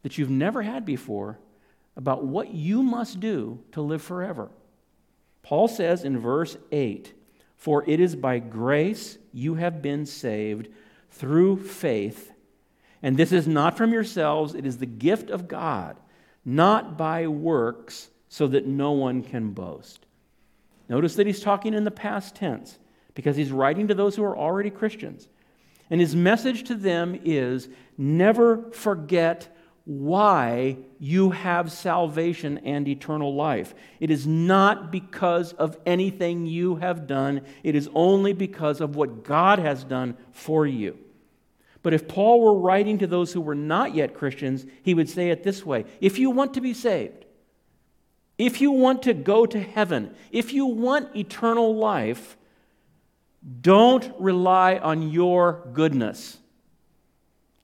that 0.02 0.18
you've 0.18 0.30
never 0.30 0.62
had 0.62 0.84
before 0.86 1.38
about 1.96 2.24
what 2.24 2.52
you 2.52 2.82
must 2.82 3.20
do 3.20 3.60
to 3.72 3.82
live 3.82 4.02
forever. 4.02 4.48
Paul 5.42 5.68
says 5.68 6.04
in 6.04 6.18
verse 6.18 6.56
8, 6.70 7.12
For 7.56 7.84
it 7.88 8.00
is 8.00 8.16
by 8.16 8.38
grace 8.38 9.18
you 9.32 9.54
have 9.54 9.82
been 9.82 10.06
saved 10.06 10.68
through 11.10 11.58
faith. 11.58 12.31
And 13.02 13.16
this 13.16 13.32
is 13.32 13.48
not 13.48 13.76
from 13.76 13.92
yourselves, 13.92 14.54
it 14.54 14.64
is 14.64 14.78
the 14.78 14.86
gift 14.86 15.30
of 15.30 15.48
God, 15.48 15.96
not 16.44 16.96
by 16.96 17.26
works, 17.26 18.08
so 18.28 18.46
that 18.46 18.66
no 18.66 18.92
one 18.92 19.22
can 19.22 19.50
boast. 19.50 20.06
Notice 20.88 21.16
that 21.16 21.26
he's 21.26 21.40
talking 21.40 21.74
in 21.74 21.84
the 21.84 21.90
past 21.90 22.34
tense 22.34 22.78
because 23.14 23.36
he's 23.36 23.52
writing 23.52 23.88
to 23.88 23.94
those 23.94 24.16
who 24.16 24.24
are 24.24 24.36
already 24.36 24.70
Christians. 24.70 25.28
And 25.90 26.00
his 26.00 26.16
message 26.16 26.64
to 26.64 26.74
them 26.74 27.18
is 27.24 27.68
never 27.98 28.70
forget 28.72 29.54
why 29.84 30.78
you 30.98 31.30
have 31.30 31.72
salvation 31.72 32.58
and 32.58 32.86
eternal 32.86 33.34
life. 33.34 33.74
It 34.00 34.10
is 34.10 34.26
not 34.26 34.92
because 34.92 35.52
of 35.54 35.76
anything 35.84 36.46
you 36.46 36.76
have 36.76 37.06
done, 37.06 37.42
it 37.62 37.74
is 37.74 37.88
only 37.94 38.32
because 38.32 38.80
of 38.80 38.96
what 38.96 39.24
God 39.24 39.58
has 39.58 39.84
done 39.84 40.16
for 40.30 40.66
you. 40.66 40.98
But 41.82 41.94
if 41.94 42.06
Paul 42.06 42.40
were 42.40 42.54
writing 42.54 42.98
to 42.98 43.06
those 43.06 43.32
who 43.32 43.40
were 43.40 43.54
not 43.54 43.94
yet 43.94 44.14
Christians, 44.14 44.64
he 44.82 44.94
would 44.94 45.08
say 45.08 45.30
it 45.30 45.42
this 45.42 45.66
way 45.66 45.84
If 46.00 46.18
you 46.18 46.30
want 46.30 46.54
to 46.54 46.60
be 46.60 46.74
saved, 46.74 47.24
if 48.38 48.60
you 48.60 48.72
want 48.72 49.02
to 49.04 49.14
go 49.14 49.46
to 49.46 49.60
heaven, 49.60 50.14
if 50.30 50.52
you 50.52 50.66
want 50.66 51.14
eternal 51.16 51.76
life, 51.76 52.36
don't 53.60 54.12
rely 54.18 54.76
on 54.76 55.10
your 55.10 55.66
goodness. 55.72 56.38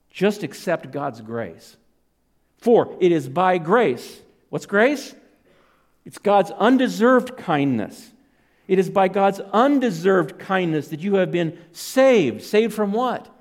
Just 0.09 0.43
accept 0.43 0.91
God's 0.91 1.21
grace. 1.21 1.77
For 2.57 2.97
it 2.99 3.11
is 3.11 3.29
by 3.29 3.57
grace. 3.57 4.21
What's 4.49 4.65
grace? 4.65 5.15
It's 6.05 6.17
God's 6.17 6.51
undeserved 6.51 7.37
kindness. 7.37 8.11
It 8.67 8.79
is 8.79 8.89
by 8.89 9.07
God's 9.07 9.39
undeserved 9.39 10.39
kindness 10.39 10.89
that 10.89 10.99
you 10.99 11.15
have 11.15 11.31
been 11.31 11.57
saved. 11.71 12.43
Saved 12.43 12.73
from 12.73 12.91
what? 12.91 13.33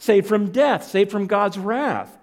Saved 0.00 0.26
from 0.26 0.50
death, 0.50 0.84
saved 0.84 1.10
from 1.10 1.26
God's 1.26 1.58
wrath. 1.58 2.16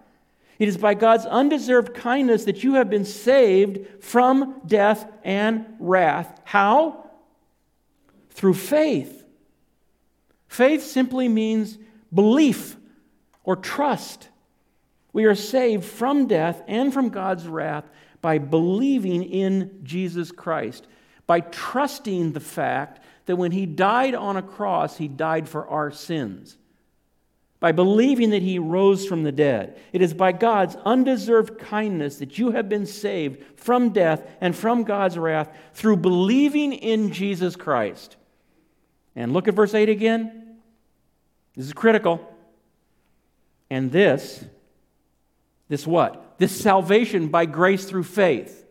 It 0.58 0.68
is 0.68 0.78
by 0.78 0.96
God's 0.96 1.28
undeserved 1.28 1.94
kindness 1.94 2.46
that 2.46 2.64
you 2.64 2.74
have 2.74 2.90
been 2.90 3.06
saved 3.06 4.04
from 4.04 4.62
death 4.66 5.08
and 5.24 5.64
wrath. 5.80 6.42
How? 6.44 7.08
Through 8.32 8.56
faith. 8.56 9.24
Faith 10.48 10.84
simply 10.84 11.28
means 11.28 11.78
belief 12.12 12.76
or 13.44 13.56
trust. 13.56 14.30
We 15.14 15.26
are 15.26 15.36
saved 15.36 15.86
from 15.86 16.26
death 16.26 16.64
and 16.68 16.92
from 16.92 17.10
God's 17.10 17.48
wrath 17.48 17.86
by 18.22 18.40
believing 18.40 19.22
in 19.22 19.82
Jesus 19.84 20.32
Christ, 20.32 20.88
by 21.28 21.42
trusting 21.42 22.32
the 22.32 22.40
fact 22.40 23.04
that 23.28 23.36
when 23.36 23.52
He 23.52 23.68
died 23.68 24.16
on 24.16 24.36
a 24.36 24.42
cross, 24.42 24.98
He 24.98 25.08
died 25.08 25.48
for 25.48 25.68
our 25.68 25.92
sins 25.92 26.58
by 27.60 27.72
believing 27.72 28.30
that 28.30 28.44
he 28.44 28.60
rose 28.60 29.06
from 29.06 29.24
the 29.24 29.32
dead. 29.32 29.80
It 29.92 30.02
is 30.02 30.14
by 30.14 30.32
God's 30.32 30.76
undeserved 30.86 31.58
kindness 31.58 32.18
that 32.18 32.38
you 32.38 32.52
have 32.52 32.70
been 32.70 32.86
saved 32.86 33.44
from 33.56 33.90
death 33.90 34.28
and 34.40 34.56
from 34.56 34.84
God's 34.84 35.18
wrath 35.18 35.50
through 35.74 35.98
believing 35.98 36.74
in 36.74 37.12
Jesus 37.12 37.56
Christ. 37.56 38.16
And 39.16 39.34
look 39.34 39.48
at 39.48 39.56
verse 39.56 39.74
8 39.74 39.90
again. 39.90 40.58
This 41.56 41.66
is 41.66 41.74
critical. 41.74 42.22
And 43.72 43.92
this, 43.92 44.46
this 45.68 45.88
what? 45.88 46.38
This 46.38 46.56
salvation 46.56 47.30
by 47.30 47.48
grace 47.48 47.86
through 47.86 48.04
faith. 48.04 48.66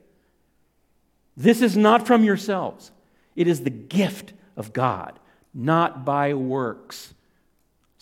This 1.36 1.60
is 1.60 1.76
not 1.76 2.06
from 2.06 2.24
yourselves, 2.24 2.92
it 3.34 3.48
is 3.48 3.62
the 3.62 3.70
gift 3.70 4.32
of 4.56 4.72
God, 4.72 5.18
not 5.52 6.04
by 6.04 6.32
works 6.32 7.12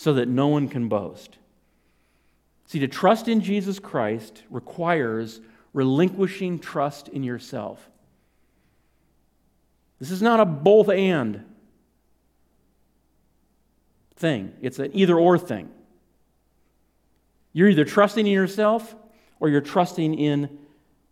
so 0.05 0.13
that 0.13 0.29
no 0.29 0.49
one 0.49 0.69
can 0.69 0.87
boast. 0.87 1.39
See, 2.67 2.79
to 2.81 2.89
trust 2.89 3.27
in 3.27 3.41
Jesus 3.41 3.79
Christ 3.79 4.43
requires 4.51 5.41
relinquishing 5.73 6.59
trust 6.59 7.09
in 7.09 7.23
yourself. 7.23 7.89
This 9.99 10.11
is 10.11 10.21
not 10.21 10.41
a 10.41 10.45
both 10.45 10.91
and 10.91 11.43
thing, 14.17 14.53
it's 14.61 14.79
an 14.79 14.91
either 14.93 15.19
or 15.19 15.39
thing. 15.39 15.71
You're 17.55 17.71
either 17.71 17.87
trusting 17.87 18.27
in 18.27 18.33
yourself 18.33 18.95
or 19.41 19.49
you're 19.49 19.63
trusting 19.63 20.19
in 20.19 20.59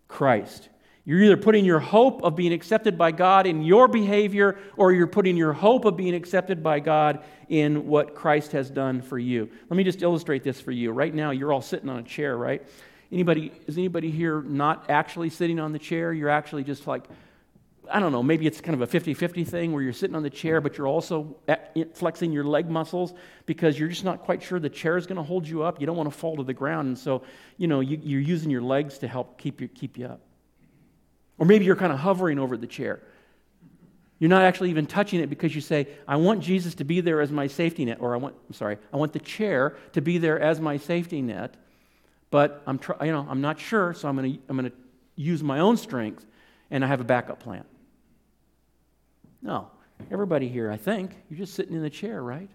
Christ. 0.07 0.69
You're 1.05 1.23
either 1.23 1.37
putting 1.37 1.65
your 1.65 1.81
hope 1.81 2.23
of 2.23 2.37
being 2.37 2.53
accepted 2.53 2.97
by 2.97 3.11
God 3.11 3.47
in 3.47 3.63
your 3.63 3.89
behavior, 3.89 4.57
or 4.77 4.93
you're 4.93 5.09
putting 5.09 5.37
your 5.37 5.53
hope 5.53 5.85
of 5.85 5.97
being 5.97 6.15
accepted 6.15 6.63
by 6.63 6.79
God 6.79 7.25
in 7.49 7.89
what 7.89 8.15
Christ 8.15 8.53
has 8.53 8.71
done 8.71 9.03
for 9.03 9.19
you. 9.19 9.51
Let 9.69 9.77
me 9.77 9.83
just 9.83 10.03
illustrate 10.03 10.45
this 10.45 10.61
for 10.61 10.71
you. 10.71 10.93
Right 10.93 11.13
now, 11.13 11.33
you're 11.33 11.53
all 11.53 11.61
sitting 11.61 11.89
on 11.89 11.99
a 11.99 12.05
chair, 12.05 12.37
right? 12.37 12.63
Anybody, 13.11 13.53
is 13.67 13.77
anybody 13.77 14.11
here 14.11 14.43
not 14.43 14.89
actually 14.89 15.29
sitting 15.29 15.59
on 15.59 15.73
the 15.73 15.79
chair? 15.79 16.13
You're 16.13 16.31
actually 16.31 16.63
just 16.63 16.87
like, 16.87 17.05
I 17.91 17.99
don't 17.99 18.13
know, 18.13 18.23
maybe 18.23 18.47
it's 18.47 18.61
kind 18.61 18.75
of 18.75 18.81
a 18.81 18.87
50 18.87 19.13
50 19.13 19.43
thing 19.43 19.73
where 19.73 19.83
you're 19.83 19.93
sitting 19.93 20.15
on 20.15 20.23
the 20.23 20.31
chair, 20.31 20.61
but 20.61 20.79
you're 20.79 20.87
also 20.87 21.37
flexing 21.95 22.31
your 22.31 22.45
leg 22.45 22.71
muscles 22.71 23.13
because 23.45 23.77
you're 23.77 23.89
just 23.89 24.05
not 24.05 24.21
quite 24.21 24.41
sure 24.41 24.61
the 24.61 24.71
chair 24.71 24.97
is 24.97 25.07
going 25.07 25.17
to 25.17 25.23
hold 25.23 25.49
you 25.49 25.65
up. 25.65 25.81
You 25.81 25.87
don't 25.87 25.97
want 25.97 26.11
to 26.11 26.17
fall 26.17 26.37
to 26.37 26.45
the 26.45 26.55
ground. 26.55 26.87
And 26.87 26.99
so, 26.99 27.23
you 27.59 27.67
know, 27.67 27.81
you, 27.81 27.99
you're 28.01 28.21
using 28.21 28.51
your 28.51 28.63
legs 28.63 28.99
to 28.99 29.09
help 29.09 29.37
keep 29.37 29.61
you, 29.61 29.67
keep 29.67 29.99
you 29.99 30.07
up. 30.07 30.21
Or 31.39 31.47
maybe 31.47 31.65
you're 31.65 31.77
kind 31.77 31.93
of 31.93 31.99
hovering 31.99 32.39
over 32.39 32.57
the 32.57 32.67
chair. 32.67 33.01
You're 34.19 34.29
not 34.29 34.43
actually 34.43 34.71
even 34.71 34.87
touching 34.87 35.21
it 35.21 35.29
because 35.29 35.53
you 35.55 35.61
say, 35.61 35.89
I 36.07 36.15
want 36.15 36.41
Jesus 36.43 36.77
to 36.77 36.85
be 36.85 37.01
there 37.01 37.21
as 37.21 37.33
my 37.33 37.49
safety 37.49 37.85
net, 37.85 37.99
or 38.01 38.15
I 38.15 38.19
want, 38.19 38.37
I'm 38.49 38.55
sorry, 38.55 38.79
I 38.93 38.97
want 38.97 39.13
the 39.13 39.19
chair 39.19 39.77
to 39.95 40.01
be 40.01 40.19
there 40.19 40.39
as 40.39 40.61
my 40.61 40.77
safety 40.77 41.21
net, 41.21 41.57
but 42.31 42.63
I'm, 42.67 42.79
try, 42.79 43.05
you 43.05 43.11
know, 43.11 43.27
I'm 43.29 43.41
not 43.41 43.59
sure, 43.59 43.95
so 43.95 44.09
I'm 44.09 44.17
going 44.17 44.35
to 44.35 44.39
I'm 44.49 44.57
going 44.57 44.71
to 44.71 44.77
use 45.17 45.43
my 45.43 45.59
own 45.59 45.77
strength, 45.77 46.25
and 46.71 46.85
I 46.85 46.87
have 46.87 47.01
a 47.01 47.05
backup 47.05 47.41
plan. 47.41 47.65
No, 49.43 49.71
everybody 50.11 50.49
here, 50.49 50.71
I 50.71 50.77
think, 50.77 51.11
you're 51.29 51.39
just 51.39 51.55
sitting 51.55 51.75
in 51.75 51.83
the 51.83 51.91
chair, 51.91 52.23
right? 52.23 52.49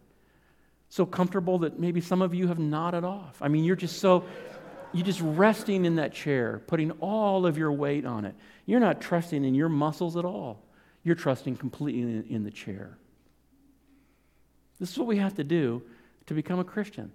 So 0.88 1.06
comfortable 1.06 1.60
that 1.60 1.78
maybe 1.78 2.00
some 2.00 2.22
of 2.22 2.34
you 2.34 2.48
have 2.48 2.60
nodded 2.60 3.04
off. 3.04 3.38
I 3.42 3.50
mean, 3.50 3.66
you're 3.66 3.76
just 3.76 4.00
so, 4.00 4.24
you're 4.94 5.06
just 5.06 5.22
resting 5.22 5.86
in 5.86 5.96
that 5.96 6.14
chair, 6.14 6.62
putting 6.68 6.92
all 6.92 7.46
of 7.46 7.58
your 7.58 7.72
weight 7.72 8.06
on 8.06 8.26
it. 8.26 8.36
You're 8.66 8.80
not 8.80 9.02
trusting 9.02 9.44
in 9.44 9.56
your 9.56 9.70
muscles 9.70 10.18
at 10.18 10.26
all. 10.26 10.64
You're 11.04 11.16
trusting 11.16 11.58
completely 11.58 12.02
in, 12.30 12.44
the 12.44 12.52
chair. 12.52 12.98
This 14.80 14.92
is 14.92 14.98
what 14.98 15.08
we 15.08 15.18
have 15.18 15.36
to 15.36 15.44
do 15.44 15.82
to 16.26 16.34
become 16.34 16.60
a 16.60 16.64
Christian. 16.64 17.12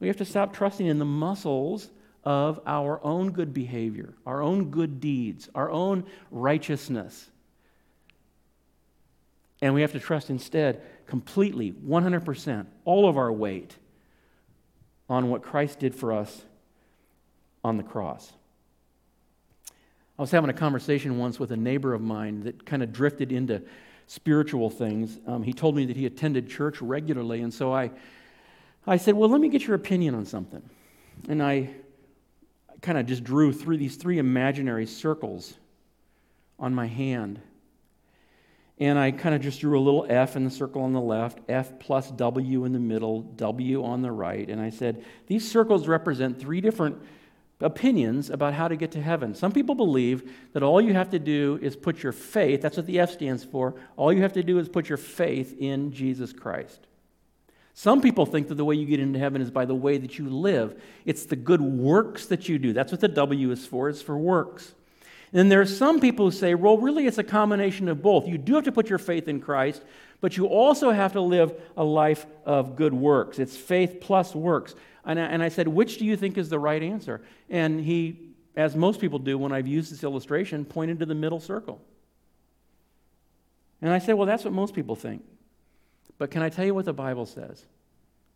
We 0.00 0.08
have 0.08 0.18
to 0.18 0.24
stop 0.24 0.52
trusting 0.52 0.86
in 0.86 0.98
the 0.98 1.04
muscles 1.04 1.90
of 2.24 2.60
our 2.66 3.02
own 3.04 3.30
good 3.30 3.54
behavior, 3.54 4.14
our 4.26 4.42
own 4.42 4.70
good 4.70 5.00
deeds, 5.00 5.48
our 5.54 5.70
own 5.70 6.04
righteousness. 6.30 7.30
And 9.62 9.72
we 9.72 9.80
have 9.80 9.92
to 9.92 10.00
trust 10.00 10.28
instead 10.28 10.82
completely, 11.06 11.72
100%, 11.72 12.66
all 12.84 13.08
of 13.08 13.16
our 13.16 13.32
weight 13.32 13.76
on 15.08 15.30
what 15.30 15.42
Christ 15.42 15.78
did 15.78 15.94
for 15.94 16.12
us 16.12 16.44
on 17.64 17.76
the 17.76 17.82
cross. 17.82 18.32
I 20.18 20.22
was 20.22 20.30
having 20.30 20.48
a 20.48 20.54
conversation 20.54 21.18
once 21.18 21.38
with 21.38 21.52
a 21.52 21.56
neighbor 21.56 21.92
of 21.92 22.00
mine 22.00 22.44
that 22.44 22.64
kind 22.64 22.82
of 22.82 22.92
drifted 22.92 23.32
into 23.32 23.62
spiritual 24.06 24.70
things. 24.70 25.18
Um, 25.26 25.42
he 25.42 25.52
told 25.52 25.76
me 25.76 25.84
that 25.86 25.96
he 25.96 26.06
attended 26.06 26.48
church 26.48 26.80
regularly, 26.80 27.42
and 27.42 27.52
so 27.52 27.72
I, 27.72 27.90
I 28.86 28.96
said, 28.96 29.14
Well, 29.14 29.28
let 29.28 29.40
me 29.40 29.48
get 29.48 29.66
your 29.66 29.76
opinion 29.76 30.14
on 30.14 30.24
something. 30.24 30.62
And 31.28 31.42
I 31.42 31.70
kind 32.80 32.98
of 32.98 33.06
just 33.06 33.24
drew 33.24 33.52
through 33.52 33.78
these 33.78 33.96
three 33.96 34.18
imaginary 34.18 34.86
circles 34.86 35.54
on 36.58 36.74
my 36.74 36.86
hand. 36.86 37.40
And 38.78 38.98
I 38.98 39.10
kind 39.10 39.34
of 39.34 39.40
just 39.40 39.60
drew 39.60 39.78
a 39.78 39.80
little 39.80 40.06
F 40.08 40.36
in 40.36 40.44
the 40.44 40.50
circle 40.50 40.82
on 40.82 40.92
the 40.92 41.00
left, 41.00 41.38
F 41.48 41.78
plus 41.78 42.10
W 42.10 42.64
in 42.64 42.72
the 42.72 42.78
middle, 42.78 43.22
W 43.22 43.84
on 43.84 44.02
the 44.02 44.12
right. 44.12 44.48
And 44.48 44.60
I 44.60 44.70
said, 44.70 45.04
These 45.26 45.50
circles 45.50 45.88
represent 45.88 46.38
three 46.38 46.60
different 46.60 46.98
opinions 47.60 48.28
about 48.28 48.52
how 48.52 48.68
to 48.68 48.76
get 48.76 48.92
to 48.92 49.02
heaven. 49.02 49.34
Some 49.34 49.52
people 49.52 49.74
believe 49.74 50.30
that 50.52 50.62
all 50.62 50.80
you 50.80 50.92
have 50.92 51.10
to 51.10 51.18
do 51.18 51.58
is 51.62 51.74
put 51.74 52.02
your 52.02 52.12
faith, 52.12 52.60
that's 52.60 52.76
what 52.76 52.86
the 52.86 53.00
F 53.00 53.12
stands 53.12 53.44
for, 53.44 53.74
all 53.96 54.12
you 54.12 54.22
have 54.22 54.34
to 54.34 54.42
do 54.42 54.58
is 54.58 54.68
put 54.68 54.88
your 54.88 54.98
faith 54.98 55.56
in 55.58 55.92
Jesus 55.92 56.32
Christ. 56.32 56.86
Some 57.72 58.00
people 58.00 58.26
think 58.26 58.48
that 58.48 58.54
the 58.54 58.64
way 58.64 58.74
you 58.74 58.86
get 58.86 59.00
into 59.00 59.18
heaven 59.18 59.42
is 59.42 59.50
by 59.50 59.64
the 59.64 59.74
way 59.74 59.98
that 59.98 60.18
you 60.18 60.28
live. 60.28 60.80
It's 61.04 61.26
the 61.26 61.36
good 61.36 61.60
works 61.60 62.26
that 62.26 62.48
you 62.48 62.58
do. 62.58 62.72
That's 62.72 62.90
what 62.90 63.02
the 63.02 63.08
W 63.08 63.50
is 63.50 63.66
for, 63.66 63.88
it's 63.88 64.02
for 64.02 64.16
works. 64.16 64.74
And 65.32 65.50
there 65.50 65.60
are 65.60 65.66
some 65.66 66.00
people 66.00 66.26
who 66.26 66.30
say, 66.30 66.54
well, 66.54 66.78
really, 66.78 67.06
it's 67.06 67.18
a 67.18 67.24
combination 67.24 67.88
of 67.88 68.02
both. 68.02 68.26
You 68.26 68.38
do 68.38 68.54
have 68.54 68.64
to 68.64 68.72
put 68.72 68.88
your 68.88 68.98
faith 68.98 69.28
in 69.28 69.40
Christ, 69.40 69.82
but 70.20 70.36
you 70.36 70.46
also 70.46 70.90
have 70.90 71.12
to 71.12 71.20
live 71.20 71.52
a 71.76 71.84
life 71.84 72.26
of 72.44 72.76
good 72.76 72.94
works. 72.94 73.38
It's 73.38 73.56
faith 73.56 73.98
plus 74.00 74.34
works. 74.34 74.74
And 75.04 75.18
I, 75.18 75.24
and 75.24 75.42
I 75.42 75.48
said, 75.48 75.68
which 75.68 75.98
do 75.98 76.04
you 76.04 76.16
think 76.16 76.38
is 76.38 76.48
the 76.48 76.58
right 76.58 76.82
answer? 76.82 77.22
And 77.50 77.80
he, 77.80 78.34
as 78.56 78.76
most 78.76 79.00
people 79.00 79.18
do 79.18 79.36
when 79.36 79.52
I've 79.52 79.66
used 79.66 79.92
this 79.92 80.04
illustration, 80.04 80.64
pointed 80.64 81.00
to 81.00 81.06
the 81.06 81.14
middle 81.14 81.40
circle. 81.40 81.80
And 83.82 83.90
I 83.92 83.98
said, 83.98 84.14
well, 84.14 84.26
that's 84.26 84.44
what 84.44 84.52
most 84.52 84.74
people 84.74 84.96
think. 84.96 85.22
But 86.18 86.30
can 86.30 86.42
I 86.42 86.48
tell 86.48 86.64
you 86.64 86.74
what 86.74 86.86
the 86.86 86.92
Bible 86.92 87.26
says? 87.26 87.64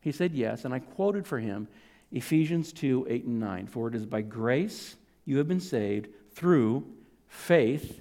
He 0.00 0.12
said 0.12 0.32
yes, 0.32 0.64
and 0.64 0.74
I 0.74 0.78
quoted 0.78 1.26
for 1.26 1.38
him 1.38 1.68
Ephesians 2.12 2.72
2 2.72 3.06
8 3.08 3.24
and 3.24 3.40
9. 3.40 3.66
For 3.66 3.88
it 3.88 3.94
is 3.94 4.06
by 4.06 4.22
grace 4.22 4.96
you 5.24 5.38
have 5.38 5.48
been 5.48 5.60
saved 5.60 6.08
through 6.34 6.84
faith, 7.28 8.00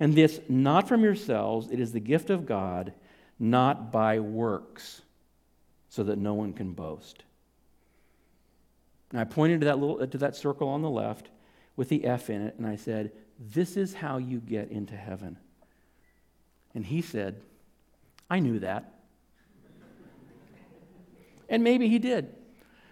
and 0.00 0.14
this 0.14 0.40
not 0.48 0.88
from 0.88 1.02
yourselves, 1.02 1.70
it 1.70 1.80
is 1.80 1.92
the 1.92 2.00
gift 2.00 2.30
of 2.30 2.46
God, 2.46 2.92
not 3.38 3.90
by 3.92 4.20
works, 4.20 5.02
so 5.88 6.04
that 6.04 6.18
no 6.18 6.34
one 6.34 6.52
can 6.52 6.72
boast. 6.72 7.24
And 9.10 9.20
I 9.20 9.24
pointed 9.24 9.60
to 9.60 9.66
that, 9.66 9.78
little, 9.78 10.06
to 10.06 10.18
that 10.18 10.36
circle 10.36 10.68
on 10.68 10.82
the 10.82 10.90
left 10.90 11.28
with 11.76 11.88
the 11.88 12.04
F 12.04 12.30
in 12.30 12.42
it, 12.42 12.56
and 12.58 12.66
I 12.66 12.76
said, 12.76 13.12
This 13.38 13.76
is 13.76 13.94
how 13.94 14.18
you 14.18 14.38
get 14.38 14.70
into 14.70 14.94
heaven. 14.94 15.38
And 16.74 16.84
he 16.84 17.02
said, 17.02 17.40
I 18.28 18.40
knew 18.40 18.58
that. 18.58 18.94
and 21.48 21.64
maybe 21.64 21.88
he 21.88 21.98
did. 21.98 22.34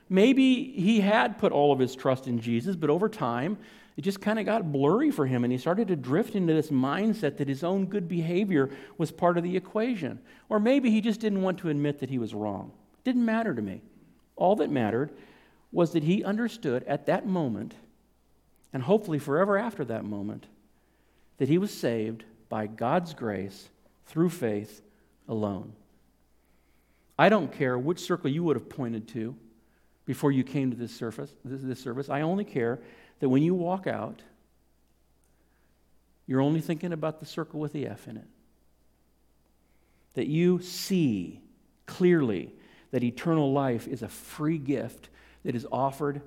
Maybe 0.08 0.72
he 0.72 1.00
had 1.00 1.38
put 1.38 1.52
all 1.52 1.72
of 1.72 1.78
his 1.78 1.94
trust 1.94 2.26
in 2.26 2.40
Jesus, 2.40 2.76
but 2.76 2.90
over 2.90 3.08
time, 3.08 3.58
it 3.96 4.02
just 4.02 4.20
kind 4.20 4.38
of 4.38 4.44
got 4.44 4.72
blurry 4.72 5.10
for 5.10 5.26
him, 5.26 5.42
and 5.42 5.52
he 5.52 5.58
started 5.58 5.88
to 5.88 5.96
drift 5.96 6.34
into 6.34 6.52
this 6.52 6.68
mindset 6.68 7.38
that 7.38 7.48
his 7.48 7.64
own 7.64 7.86
good 7.86 8.08
behavior 8.08 8.70
was 8.98 9.10
part 9.10 9.38
of 9.38 9.42
the 9.42 9.56
equation. 9.56 10.20
Or 10.50 10.60
maybe 10.60 10.90
he 10.90 11.00
just 11.00 11.20
didn't 11.20 11.40
want 11.40 11.58
to 11.58 11.70
admit 11.70 12.00
that 12.00 12.10
he 12.10 12.18
was 12.18 12.34
wrong. 12.34 12.72
It 12.98 13.04
didn't 13.04 13.24
matter 13.24 13.54
to 13.54 13.62
me. 13.62 13.80
All 14.36 14.56
that 14.56 14.70
mattered 14.70 15.10
was 15.72 15.92
that 15.92 16.02
he 16.02 16.22
understood 16.22 16.84
at 16.84 17.06
that 17.06 17.26
moment, 17.26 17.74
and 18.72 18.82
hopefully 18.82 19.18
forever 19.18 19.56
after 19.56 19.84
that 19.86 20.04
moment, 20.04 20.46
that 21.38 21.48
he 21.48 21.56
was 21.56 21.70
saved 21.70 22.24
by 22.50 22.66
God's 22.66 23.14
grace 23.14 23.70
through 24.04 24.30
faith 24.30 24.82
alone. 25.26 25.72
I 27.18 27.30
don't 27.30 27.50
care 27.50 27.78
which 27.78 28.00
circle 28.00 28.30
you 28.30 28.44
would 28.44 28.56
have 28.56 28.68
pointed 28.68 29.08
to 29.08 29.34
before 30.04 30.32
you 30.32 30.44
came 30.44 30.70
to 30.70 30.76
this, 30.76 30.94
surface, 30.94 31.34
this, 31.44 31.62
this 31.62 31.80
service. 31.80 32.10
I 32.10 32.20
only 32.20 32.44
care 32.44 32.78
that 33.20 33.28
when 33.28 33.42
you 33.42 33.54
walk 33.54 33.86
out, 33.86 34.22
you're 36.26 36.40
only 36.40 36.60
thinking 36.60 36.92
about 36.92 37.20
the 37.20 37.26
circle 37.26 37.60
with 37.60 37.72
the 37.72 37.86
F 37.86 38.08
in 38.08 38.16
it. 38.16 38.26
That 40.14 40.26
you 40.26 40.60
see 40.60 41.40
clearly 41.86 42.52
that 42.90 43.04
eternal 43.04 43.52
life 43.52 43.86
is 43.86 44.02
a 44.02 44.08
free 44.08 44.58
gift 44.58 45.08
that 45.44 45.54
is 45.54 45.66
offered 45.70 46.22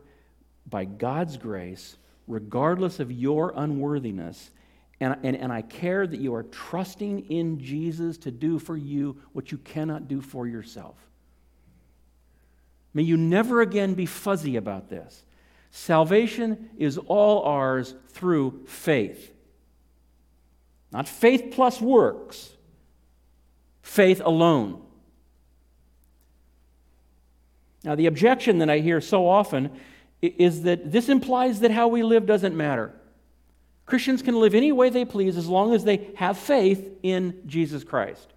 by 0.70 0.86
God's 0.86 1.38
grace, 1.38 1.98
regardless 2.28 3.00
of 3.00 3.12
your 3.12 3.54
unworthiness, 3.56 4.52
and, 5.00 5.18
and, 5.24 5.36
and 5.36 5.52
I 5.52 5.62
care 5.62 6.06
that 6.06 6.20
you 6.20 6.34
are 6.36 6.44
trusting 6.44 7.30
in 7.30 7.60
Jesus 7.60 8.18
to 8.20 8.32
do 8.32 8.60
for 8.60 8.78
you 8.78 9.18
what 9.34 9.52
you 9.52 9.58
cannot 9.58 10.08
do 10.08 10.22
for 10.22 10.48
yourself. 10.48 10.96
May 12.94 13.04
you 13.04 13.18
never 13.18 13.62
again 13.62 13.94
be 13.94 14.06
fuzzy 14.06 14.56
about 14.58 14.90
this. 14.90 15.24
Salvation 15.72 16.70
is 16.78 16.98
all 16.98 17.44
ours 17.44 17.94
through 18.10 18.66
faith. 18.66 19.34
Not 20.92 21.08
faith 21.08 21.52
plus 21.52 21.80
works, 21.80 22.52
faith 23.82 24.22
alone. 24.24 24.82
Now, 27.84 27.96
the 27.96 28.08
objection 28.08 28.58
that 28.60 28.70
I 28.70 28.80
hear 28.80 29.00
so 29.00 29.28
often 29.28 29.72
is 30.22 30.64
that 30.64 30.92
this 30.92 31.08
implies 31.08 31.62
that 31.62 31.72
how 31.72 31.88
we 31.88 32.04
live 32.04 32.26
doesn't 32.26 32.58
matter. 32.58 32.94
Christians 33.86 34.22
can 34.22 34.40
live 34.40 34.54
any 34.54 34.72
way 34.72 34.90
they 34.90 35.06
please 35.06 35.38
as 35.38 35.48
long 35.48 35.74
as 35.74 35.84
they 35.84 36.10
have 36.16 36.38
faith 36.38 36.98
in 37.04 37.42
Jesus 37.46 37.84
Christ. 37.84 38.34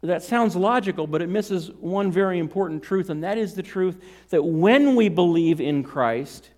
That 0.00 0.22
sounds 0.22 0.54
logical, 0.54 1.06
but 1.06 1.22
it 1.22 1.28
misses 1.28 1.70
one 1.72 2.12
very 2.12 2.38
important 2.38 2.84
truth, 2.84 3.10
and 3.10 3.24
that 3.24 3.36
is 3.36 3.54
the 3.54 3.64
truth 3.64 4.00
that 4.30 4.44
when 4.44 4.94
we 4.94 5.08
believe 5.08 5.60
in 5.60 5.82
Christ, 5.82 6.50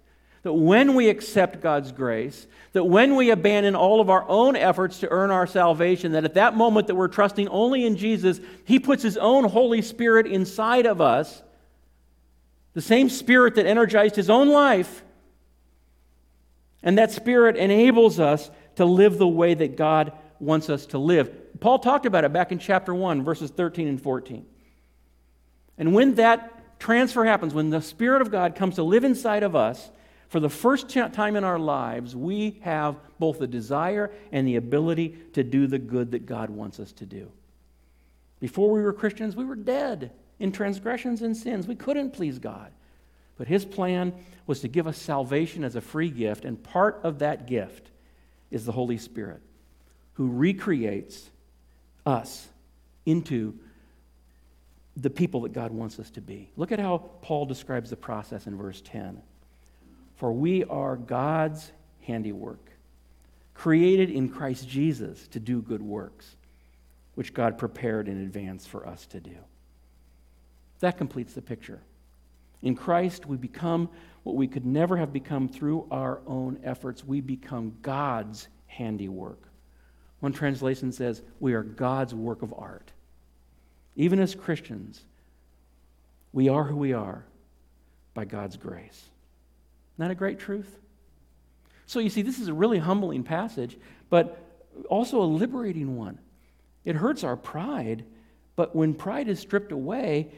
that 0.43 0.53
when 0.53 0.95
we 0.95 1.09
accept 1.09 1.63
God's 1.63 1.91
grace, 1.91 2.47
that 2.73 2.85
when 2.85 3.17
we 3.17 3.31
abandon 3.31 3.75
all 3.75 4.01
of 4.01 4.11
our 4.11 4.29
own 4.29 4.57
efforts 4.57 5.01
to 5.01 5.11
earn 5.11 5.31
our 5.31 5.47
salvation, 5.47 6.13
that 6.13 6.25
at 6.25 6.35
that 6.35 6.55
moment 6.55 6.87
that 6.89 6.95
we're 6.95 7.09
trusting 7.09 7.49
only 7.49 7.87
in 7.87 7.97
Jesus, 7.97 8.41
He 8.65 8.79
puts 8.79 9.03
His 9.03 9.17
own 9.17 9.45
Holy 9.45 9.81
Spirit 9.81 10.27
inside 10.27 10.85
of 10.85 11.01
us, 11.01 11.43
the 12.75 12.83
same 12.83 13.09
Spirit 13.09 13.55
that 13.55 13.67
energized 13.67 14.17
His 14.17 14.29
own 14.29 14.51
life 14.51 15.03
and 16.83 16.99
that 16.99 17.11
Spirit 17.11 17.57
enables 17.57 18.19
us 18.21 18.51
to 18.77 18.85
live 18.85 19.19
the 19.19 19.29
way 19.29 19.55
that 19.55 19.77
God 19.77 20.13
wants 20.39 20.71
us 20.71 20.87
to 20.87 20.99
live. 20.99 21.35
Paul 21.61 21.79
talked 21.79 22.07
about 22.07 22.25
it 22.25 22.33
back 22.33 22.53
in 22.53 22.59
chapter 22.59 22.95
1, 22.95 23.23
verses 23.23 23.51
13 23.51 23.87
and 23.87 24.01
14. 24.03 24.47
And 25.79 25.95
when 25.95 26.15
that 26.17 26.79
transfer 26.81 27.25
happens, 27.25 27.55
when 27.55 27.71
the 27.71 27.83
Spirit 27.83 28.23
of 28.23 28.31
God 28.31 28.55
comes 28.55 28.77
to 28.77 28.83
live 28.83 29.05
inside 29.05 29.43
of 29.43 29.55
us, 29.55 29.91
for 30.29 30.41
the 30.41 30.49
first 30.49 30.89
time 30.89 31.37
in 31.37 31.43
our 31.45 31.59
lives, 31.59 32.15
we 32.15 32.61
have 32.63 32.97
both 33.19 33.41
the 33.41 33.49
desire 33.49 34.13
and 34.31 34.47
the 34.47 34.57
ability 34.57 35.17
to 35.33 35.43
do 35.43 35.67
the 35.67 35.79
good 35.79 36.13
that 36.13 36.25
God 36.25 36.51
wants 36.51 36.79
us 36.79 36.93
to 36.93 37.07
do. 37.07 37.31
Before 38.39 38.71
we 38.71 38.81
were 38.81 38.93
Christians, 38.93 39.35
we 39.35 39.45
were 39.45 39.57
dead 39.57 40.13
in 40.39 40.53
transgressions 40.53 41.23
and 41.23 41.37
sins. 41.37 41.67
We 41.67 41.75
couldn't 41.75 42.13
please 42.13 42.39
God. 42.39 42.71
But 43.39 43.49
his 43.49 43.65
plan 43.65 44.13
was 44.47 44.61
to 44.61 44.69
give 44.69 44.87
us 44.87 44.99
salvation 44.99 45.65
as 45.65 45.77
a 45.77 45.81
free 45.81 46.11
gift, 46.11 46.45
and 46.45 46.63
part 46.63 47.01
of 47.03 47.21
that 47.21 47.47
gift 47.47 47.91
is 48.51 48.67
the 48.67 48.73
Holy 48.73 48.99
Spirit, 48.99 49.41
who 50.15 50.29
recreates 50.29 51.30
us 52.11 52.49
into 53.07 53.55
the 54.97 55.11
people 55.11 55.43
that 55.43 55.53
God 55.53 55.71
wants 55.71 55.99
us 55.99 56.11
to 56.11 56.21
be. 56.21 56.51
Look 56.57 56.73
at 56.73 56.79
how 56.79 56.99
Paul 57.23 57.47
describes 57.47 57.91
the 57.91 57.97
process 57.97 58.47
in 58.47 58.57
verse 58.57 58.83
10. 58.85 59.23
For 60.17 60.33
we 60.33 60.65
are 60.65 60.97
God's 60.97 61.73
handiwork, 62.03 62.71
created 63.55 64.11
in 64.11 64.29
Christ 64.29 64.69
Jesus 64.69 65.29
to 65.29 65.41
do 65.41 65.63
good 65.63 65.81
works, 65.81 66.37
which 67.15 67.33
God 67.33 67.57
prepared 67.57 68.09
in 68.09 68.21
advance 68.23 68.67
for 68.67 68.87
us 68.87 69.07
to 69.07 69.21
do. 69.21 69.37
That 70.81 70.99
completes 70.99 71.33
the 71.33 71.43
picture. 71.43 71.81
In 72.63 72.75
Christ, 72.75 73.25
we 73.25 73.37
become 73.39 73.89
what 74.23 74.37
we 74.37 74.47
could 74.47 74.67
never 74.67 74.97
have 74.97 75.13
become 75.13 75.49
through 75.49 75.87
our 75.91 76.21
own 76.27 76.61
efforts. 76.63 77.05
We 77.05 77.23
become 77.23 77.77
God's 77.81 78.49
handiwork. 78.67 79.50
One 80.21 80.33
translation 80.33 80.93
says, 80.93 81.23
We 81.41 81.55
are 81.55 81.63
God's 81.63 82.15
work 82.15 82.43
of 82.43 82.55
art. 82.57 82.93
Even 83.97 84.21
as 84.21 84.35
Christians, 84.35 85.03
we 86.33 86.49
are 86.49 86.65
who 86.65 86.77
we 86.77 86.93
are 86.93 87.25
by 88.15 88.25
God's 88.25 88.57
grace. 88.57 89.09
Isn't 89.95 90.09
that 90.09 90.11
a 90.11 90.15
great 90.15 90.39
truth? 90.39 90.79
So 91.87 91.99
you 91.99 92.11
see, 92.11 92.23
this 92.23 92.39
is 92.39 92.49
a 92.49 92.55
really 92.55 92.79
humbling 92.79 93.25
passage, 93.25 93.77
but 94.11 94.39
also 94.89 95.21
a 95.21 95.25
liberating 95.25 95.97
one. 95.97 96.19
It 96.85 96.97
hurts 96.97 97.25
our 97.25 97.37
pride, 97.37 98.05
but 98.57 98.77
when 98.77 98.95
pride 98.95 99.29
is 99.29 99.41
stripped 99.41 99.73
away, 99.73 100.31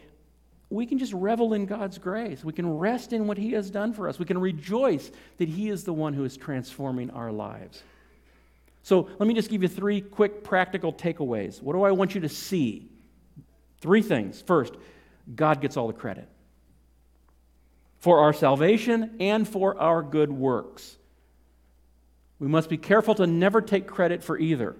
we 0.71 0.87
can 0.87 0.99
just 0.99 1.13
revel 1.13 1.53
in 1.53 1.67
God's 1.67 1.99
grace. 1.99 2.43
We 2.43 2.55
can 2.55 2.79
rest 2.79 3.13
in 3.13 3.27
what 3.27 3.37
He 3.37 3.53
has 3.53 3.71
done 3.71 3.93
for 3.93 4.09
us. 4.09 4.19
We 4.19 4.25
can 4.25 4.39
rejoice 4.39 5.11
that 5.37 5.49
He 5.49 5.69
is 5.69 5.85
the 5.85 5.93
one 5.93 6.15
who 6.15 6.25
is 6.25 6.37
transforming 6.37 7.11
our 7.11 7.31
lives. 7.31 7.83
So 8.83 9.09
let 9.19 9.27
me 9.27 9.35
just 9.35 9.49
give 9.49 9.63
you 9.63 9.69
three 9.69 10.01
quick 10.01 10.43
practical 10.43 10.93
takeaways. 10.93 11.63
What 11.63 11.75
do 11.75 11.83
I 11.83 11.93
want 11.93 12.15
you 12.15 12.23
to 12.23 12.29
see? 12.29 12.89
Three 13.81 14.03
things. 14.03 14.43
First, 14.43 14.75
God 15.35 15.61
gets 15.61 15.77
all 15.77 15.87
the 15.87 15.93
credit 15.93 16.29
for 17.99 18.19
our 18.19 18.33
salvation 18.33 19.17
and 19.21 19.47
for 19.47 19.81
our 19.81 20.03
good 20.03 20.33
works. 20.33 20.97
We 22.41 22.49
must 22.49 22.69
be 22.69 22.77
careful 22.77 23.15
to 23.15 23.29
never 23.29 23.61
take 23.61 23.87
credit 23.87 24.25
for 24.25 24.37
either. 24.37 24.75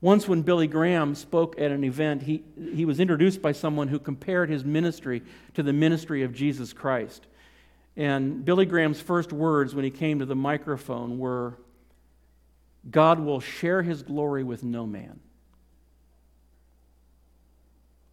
Once, 0.00 0.26
when 0.26 0.40
Billy 0.40 0.66
Graham 0.66 1.14
spoke 1.14 1.60
at 1.60 1.70
an 1.70 1.84
event, 1.84 2.22
he, 2.22 2.42
he 2.74 2.86
was 2.86 3.00
introduced 3.00 3.42
by 3.42 3.52
someone 3.52 3.88
who 3.88 3.98
compared 3.98 4.48
his 4.48 4.64
ministry 4.64 5.22
to 5.52 5.62
the 5.62 5.72
ministry 5.74 6.22
of 6.22 6.32
Jesus 6.32 6.72
Christ. 6.72 7.26
And 7.94 8.42
Billy 8.42 8.64
Graham's 8.64 9.00
first 9.00 9.30
words 9.30 9.74
when 9.74 9.84
he 9.84 9.90
came 9.90 10.20
to 10.20 10.24
the 10.24 10.36
microphone 10.36 11.18
were 11.18 11.58
God 12.90 13.20
will 13.20 13.40
share 13.40 13.82
his 13.82 14.02
glory 14.02 14.44
with 14.44 14.62
no 14.62 14.86
man. 14.86 15.20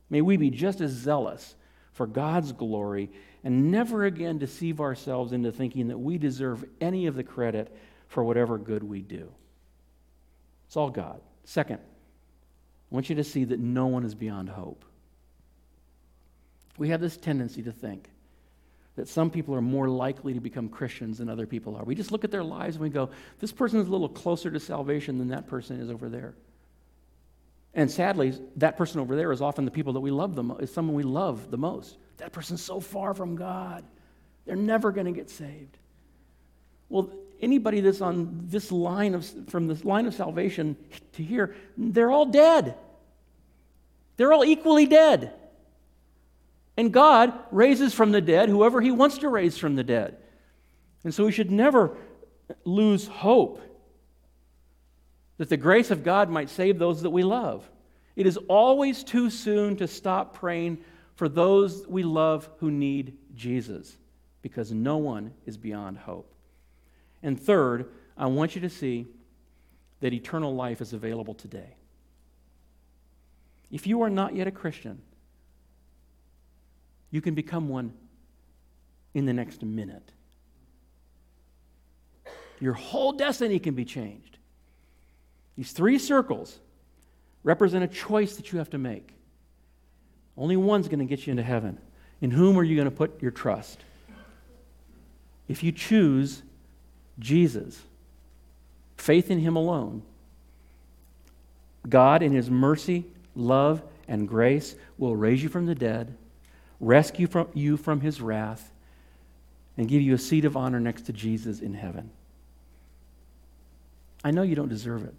May 0.09 0.21
we 0.21 0.37
be 0.37 0.49
just 0.49 0.81
as 0.81 0.91
zealous 0.91 1.55
for 1.93 2.07
God's 2.07 2.51
glory 2.51 3.09
and 3.43 3.71
never 3.71 4.05
again 4.05 4.37
deceive 4.37 4.81
ourselves 4.81 5.31
into 5.31 5.51
thinking 5.51 5.87
that 5.87 5.97
we 5.97 6.17
deserve 6.17 6.65
any 6.81 7.07
of 7.07 7.15
the 7.15 7.23
credit 7.23 7.75
for 8.07 8.23
whatever 8.23 8.57
good 8.57 8.83
we 8.83 9.01
do. 9.01 9.31
It's 10.67 10.77
all 10.77 10.89
God. 10.89 11.21
Second, 11.43 11.79
I 11.79 12.95
want 12.95 13.09
you 13.09 13.15
to 13.15 13.23
see 13.23 13.43
that 13.45 13.59
no 13.59 13.87
one 13.87 14.03
is 14.03 14.15
beyond 14.15 14.49
hope. 14.49 14.83
We 16.77 16.89
have 16.89 17.01
this 17.01 17.17
tendency 17.17 17.63
to 17.63 17.71
think 17.71 18.09
that 18.95 19.07
some 19.07 19.29
people 19.29 19.53
are 19.53 19.61
more 19.61 19.89
likely 19.89 20.33
to 20.33 20.39
become 20.39 20.69
Christians 20.69 21.17
than 21.17 21.29
other 21.29 21.45
people 21.45 21.75
are. 21.75 21.83
We 21.83 21.95
just 21.95 22.11
look 22.11 22.23
at 22.23 22.31
their 22.31 22.43
lives 22.43 22.75
and 22.75 22.83
we 22.83 22.89
go, 22.89 23.09
this 23.39 23.51
person 23.51 23.79
is 23.79 23.87
a 23.87 23.91
little 23.91 24.09
closer 24.09 24.49
to 24.49 24.59
salvation 24.59 25.17
than 25.17 25.29
that 25.29 25.47
person 25.47 25.79
is 25.81 25.89
over 25.89 26.07
there. 26.07 26.33
And 27.73 27.91
sadly, 27.91 28.33
that 28.55 28.77
person 28.77 29.01
over 29.01 29.17
there 29.17 29.33
is 29.33 29.41
often 29.41 29.65
the 29.65 29.71
people 29.71 29.93
that 29.93 29.99
we 29.99 30.11
love 30.11 30.33
the 30.35 30.43
most, 30.43 30.61
is 30.61 30.73
someone 30.73 30.95
we 30.95 31.03
love 31.03 31.51
the 31.51 31.57
most. 31.57 31.97
That 32.17 32.31
person's 32.31 32.63
so 32.63 32.79
far 32.79 33.13
from 33.13 33.35
God. 33.35 33.83
They're 34.45 34.55
never 34.55 34.91
going 34.93 35.07
to 35.07 35.11
get 35.11 35.29
saved. 35.29 35.77
Well, 36.87 37.09
anybody 37.41 37.81
that's 37.81 37.99
on 37.99 38.45
this 38.47 38.71
line 38.71 39.13
of 39.13 39.29
from 39.49 39.67
this 39.67 39.83
line 39.83 40.05
of 40.05 40.13
salvation 40.13 40.77
to 41.13 41.23
here, 41.23 41.53
they're 41.77 42.11
all 42.11 42.27
dead. 42.27 42.75
They're 44.15 44.31
all 44.31 44.45
equally 44.45 44.85
dead. 44.85 45.33
And 46.77 46.91
God 46.91 47.33
raises 47.51 47.93
from 47.93 48.11
the 48.11 48.21
dead 48.21 48.49
whoever 48.49 48.81
he 48.81 48.91
wants 48.91 49.19
to 49.19 49.29
raise 49.29 49.57
from 49.57 49.75
the 49.75 49.83
dead. 49.83 50.17
And 51.03 51.13
so 51.13 51.25
we 51.25 51.31
should 51.31 51.51
never 51.51 51.97
lose 52.63 53.07
hope 53.07 53.61
that 55.37 55.49
the 55.49 55.57
grace 55.57 55.91
of 55.91 56.03
God 56.03 56.29
might 56.29 56.49
save 56.49 56.79
those 56.79 57.01
that 57.01 57.09
we 57.09 57.23
love. 57.23 57.69
It 58.15 58.25
is 58.25 58.37
always 58.47 59.03
too 59.03 59.29
soon 59.29 59.75
to 59.77 59.87
stop 59.87 60.33
praying 60.33 60.79
for 61.15 61.29
those 61.29 61.85
we 61.87 62.03
love 62.03 62.49
who 62.59 62.71
need 62.71 63.17
Jesus 63.35 63.97
because 64.41 64.71
no 64.71 64.97
one 64.97 65.33
is 65.45 65.57
beyond 65.57 65.97
hope. 65.97 66.33
And 67.23 67.39
third, 67.39 67.89
I 68.17 68.27
want 68.27 68.55
you 68.55 68.61
to 68.61 68.69
see 68.69 69.07
that 70.01 70.13
eternal 70.13 70.55
life 70.55 70.81
is 70.81 70.93
available 70.93 71.33
today. 71.33 71.75
If 73.71 73.87
you 73.87 74.01
are 74.03 74.09
not 74.09 74.35
yet 74.35 74.47
a 74.47 74.51
Christian, 74.51 75.01
you 77.15 77.21
can 77.21 77.33
become 77.33 77.69
one 77.69 77.93
in 79.13 79.25
the 79.25 79.31
next 79.31 79.63
minute. 79.63 80.11
Your 82.59 82.73
whole 82.73 83.13
destiny 83.13 83.57
can 83.57 83.73
be 83.73 83.85
changed. 83.85 84.37
These 85.55 85.71
three 85.71 85.97
circles 85.97 86.59
represent 87.45 87.85
a 87.85 87.87
choice 87.87 88.35
that 88.35 88.51
you 88.51 88.59
have 88.59 88.69
to 88.71 88.77
make. 88.77 89.13
Only 90.37 90.57
one's 90.57 90.89
going 90.89 90.99
to 90.99 91.05
get 91.05 91.25
you 91.25 91.31
into 91.31 91.43
heaven. 91.43 91.77
In 92.19 92.31
whom 92.31 92.59
are 92.59 92.63
you 92.63 92.75
going 92.75 92.89
to 92.89 92.95
put 92.95 93.21
your 93.21 93.31
trust? 93.31 93.79
If 95.47 95.63
you 95.63 95.71
choose 95.71 96.43
Jesus, 97.17 97.81
faith 98.97 99.31
in 99.31 99.39
Him 99.39 99.55
alone, 99.55 100.01
God, 101.87 102.21
in 102.21 102.33
His 102.33 102.49
mercy, 102.49 103.05
love, 103.35 103.81
and 104.05 104.27
grace, 104.27 104.75
will 104.97 105.15
raise 105.15 105.41
you 105.41 105.47
from 105.47 105.65
the 105.65 105.75
dead, 105.75 106.17
rescue 106.79 107.27
from 107.27 107.47
you 107.53 107.77
from 107.77 108.01
His 108.01 108.21
wrath, 108.21 108.71
and 109.77 109.87
give 109.87 110.01
you 110.01 110.13
a 110.13 110.17
seat 110.17 110.45
of 110.45 110.55
honor 110.55 110.79
next 110.79 111.03
to 111.03 111.13
Jesus 111.13 111.59
in 111.59 111.73
heaven. 111.73 112.09
I 114.23 114.31
know 114.31 114.41
you 114.41 114.55
don't 114.55 114.69
deserve 114.69 115.03
it. 115.03 115.13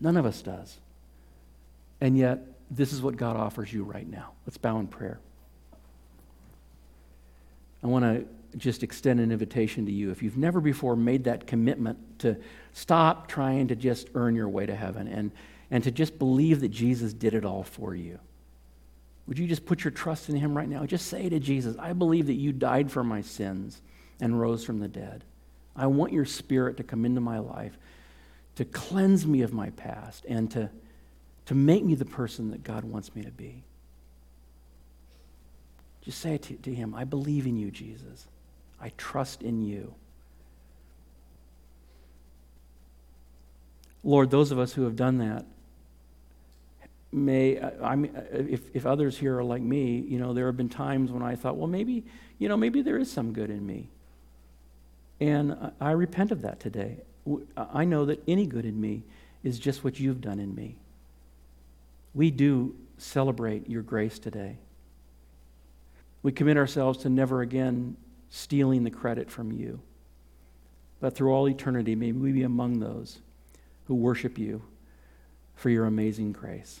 None 0.00 0.16
of 0.16 0.24
us 0.24 0.40
does. 0.40 0.78
And 2.00 2.16
yet, 2.16 2.38
this 2.70 2.92
is 2.92 3.02
what 3.02 3.16
God 3.16 3.36
offers 3.36 3.72
you 3.72 3.82
right 3.82 4.08
now. 4.08 4.30
Let's 4.46 4.56
bow 4.56 4.78
in 4.78 4.86
prayer. 4.86 5.20
I 7.82 7.88
want 7.88 8.04
to 8.04 8.26
just 8.58 8.82
extend 8.82 9.20
an 9.20 9.32
invitation 9.32 9.86
to 9.86 9.92
you. 9.92 10.10
If 10.10 10.22
you've 10.22 10.36
never 10.36 10.60
before 10.60 10.96
made 10.96 11.24
that 11.24 11.46
commitment 11.46 11.98
to 12.20 12.36
stop 12.72 13.28
trying 13.28 13.68
to 13.68 13.76
just 13.76 14.08
earn 14.14 14.34
your 14.34 14.48
way 14.48 14.66
to 14.66 14.74
heaven 14.74 15.08
and, 15.08 15.30
and 15.70 15.84
to 15.84 15.90
just 15.90 16.18
believe 16.18 16.60
that 16.60 16.70
Jesus 16.70 17.12
did 17.12 17.34
it 17.34 17.44
all 17.44 17.62
for 17.62 17.94
you, 17.94 18.18
would 19.30 19.38
you 19.38 19.46
just 19.46 19.64
put 19.64 19.84
your 19.84 19.92
trust 19.92 20.28
in 20.28 20.34
Him 20.34 20.56
right 20.56 20.68
now? 20.68 20.84
Just 20.84 21.06
say 21.06 21.28
to 21.28 21.38
Jesus, 21.38 21.76
I 21.78 21.92
believe 21.92 22.26
that 22.26 22.34
you 22.34 22.50
died 22.50 22.90
for 22.90 23.04
my 23.04 23.20
sins 23.20 23.80
and 24.20 24.40
rose 24.40 24.64
from 24.64 24.80
the 24.80 24.88
dead. 24.88 25.22
I 25.76 25.86
want 25.86 26.12
your 26.12 26.24
spirit 26.24 26.78
to 26.78 26.82
come 26.82 27.04
into 27.04 27.20
my 27.20 27.38
life, 27.38 27.78
to 28.56 28.64
cleanse 28.64 29.24
me 29.24 29.42
of 29.42 29.52
my 29.52 29.70
past, 29.70 30.26
and 30.28 30.50
to, 30.50 30.68
to 31.46 31.54
make 31.54 31.84
me 31.84 31.94
the 31.94 32.04
person 32.04 32.50
that 32.50 32.64
God 32.64 32.82
wants 32.82 33.14
me 33.14 33.22
to 33.22 33.30
be. 33.30 33.62
Just 36.00 36.18
say 36.18 36.36
to, 36.36 36.54
to 36.54 36.74
Him, 36.74 36.92
I 36.92 37.04
believe 37.04 37.46
in 37.46 37.56
you, 37.56 37.70
Jesus. 37.70 38.26
I 38.80 38.90
trust 38.96 39.42
in 39.42 39.62
you. 39.62 39.94
Lord, 44.02 44.32
those 44.32 44.50
of 44.50 44.58
us 44.58 44.72
who 44.72 44.82
have 44.82 44.96
done 44.96 45.18
that, 45.18 45.44
may 47.12 47.58
uh, 47.58 47.70
I 47.82 47.96
mean, 47.96 48.14
uh, 48.14 48.20
uh, 48.20 48.44
if, 48.48 48.74
if 48.74 48.86
others 48.86 49.18
here 49.18 49.38
are 49.38 49.44
like 49.44 49.62
me, 49.62 49.98
you 49.98 50.18
know, 50.18 50.32
there 50.32 50.46
have 50.46 50.56
been 50.56 50.68
times 50.68 51.10
when 51.10 51.22
I 51.22 51.34
thought, 51.34 51.56
well, 51.56 51.66
maybe, 51.66 52.04
you 52.38 52.48
know, 52.48 52.56
maybe 52.56 52.82
there 52.82 52.98
is 52.98 53.10
some 53.10 53.32
good 53.32 53.50
in 53.50 53.66
me. 53.66 53.88
And 55.20 55.52
I, 55.52 55.88
I 55.88 55.90
repent 55.92 56.30
of 56.30 56.42
that 56.42 56.60
today. 56.60 56.98
I 57.56 57.84
know 57.84 58.06
that 58.06 58.22
any 58.26 58.46
good 58.46 58.64
in 58.64 58.80
me 58.80 59.02
is 59.42 59.58
just 59.58 59.84
what 59.84 60.00
you've 60.00 60.20
done 60.20 60.38
in 60.38 60.54
me. 60.54 60.76
We 62.14 62.30
do 62.30 62.74
celebrate 62.98 63.68
your 63.68 63.82
grace 63.82 64.18
today. 64.18 64.56
We 66.22 66.32
commit 66.32 66.56
ourselves 66.56 66.98
to 67.00 67.08
never 67.08 67.40
again 67.40 67.96
stealing 68.30 68.84
the 68.84 68.90
credit 68.90 69.30
from 69.30 69.52
you. 69.52 69.80
But 71.00 71.14
through 71.14 71.32
all 71.32 71.48
eternity, 71.48 71.94
may 71.94 72.12
we 72.12 72.32
be 72.32 72.42
among 72.42 72.78
those 72.78 73.18
who 73.86 73.94
worship 73.94 74.38
you 74.38 74.62
for 75.56 75.70
your 75.70 75.86
amazing 75.86 76.32
grace. 76.32 76.80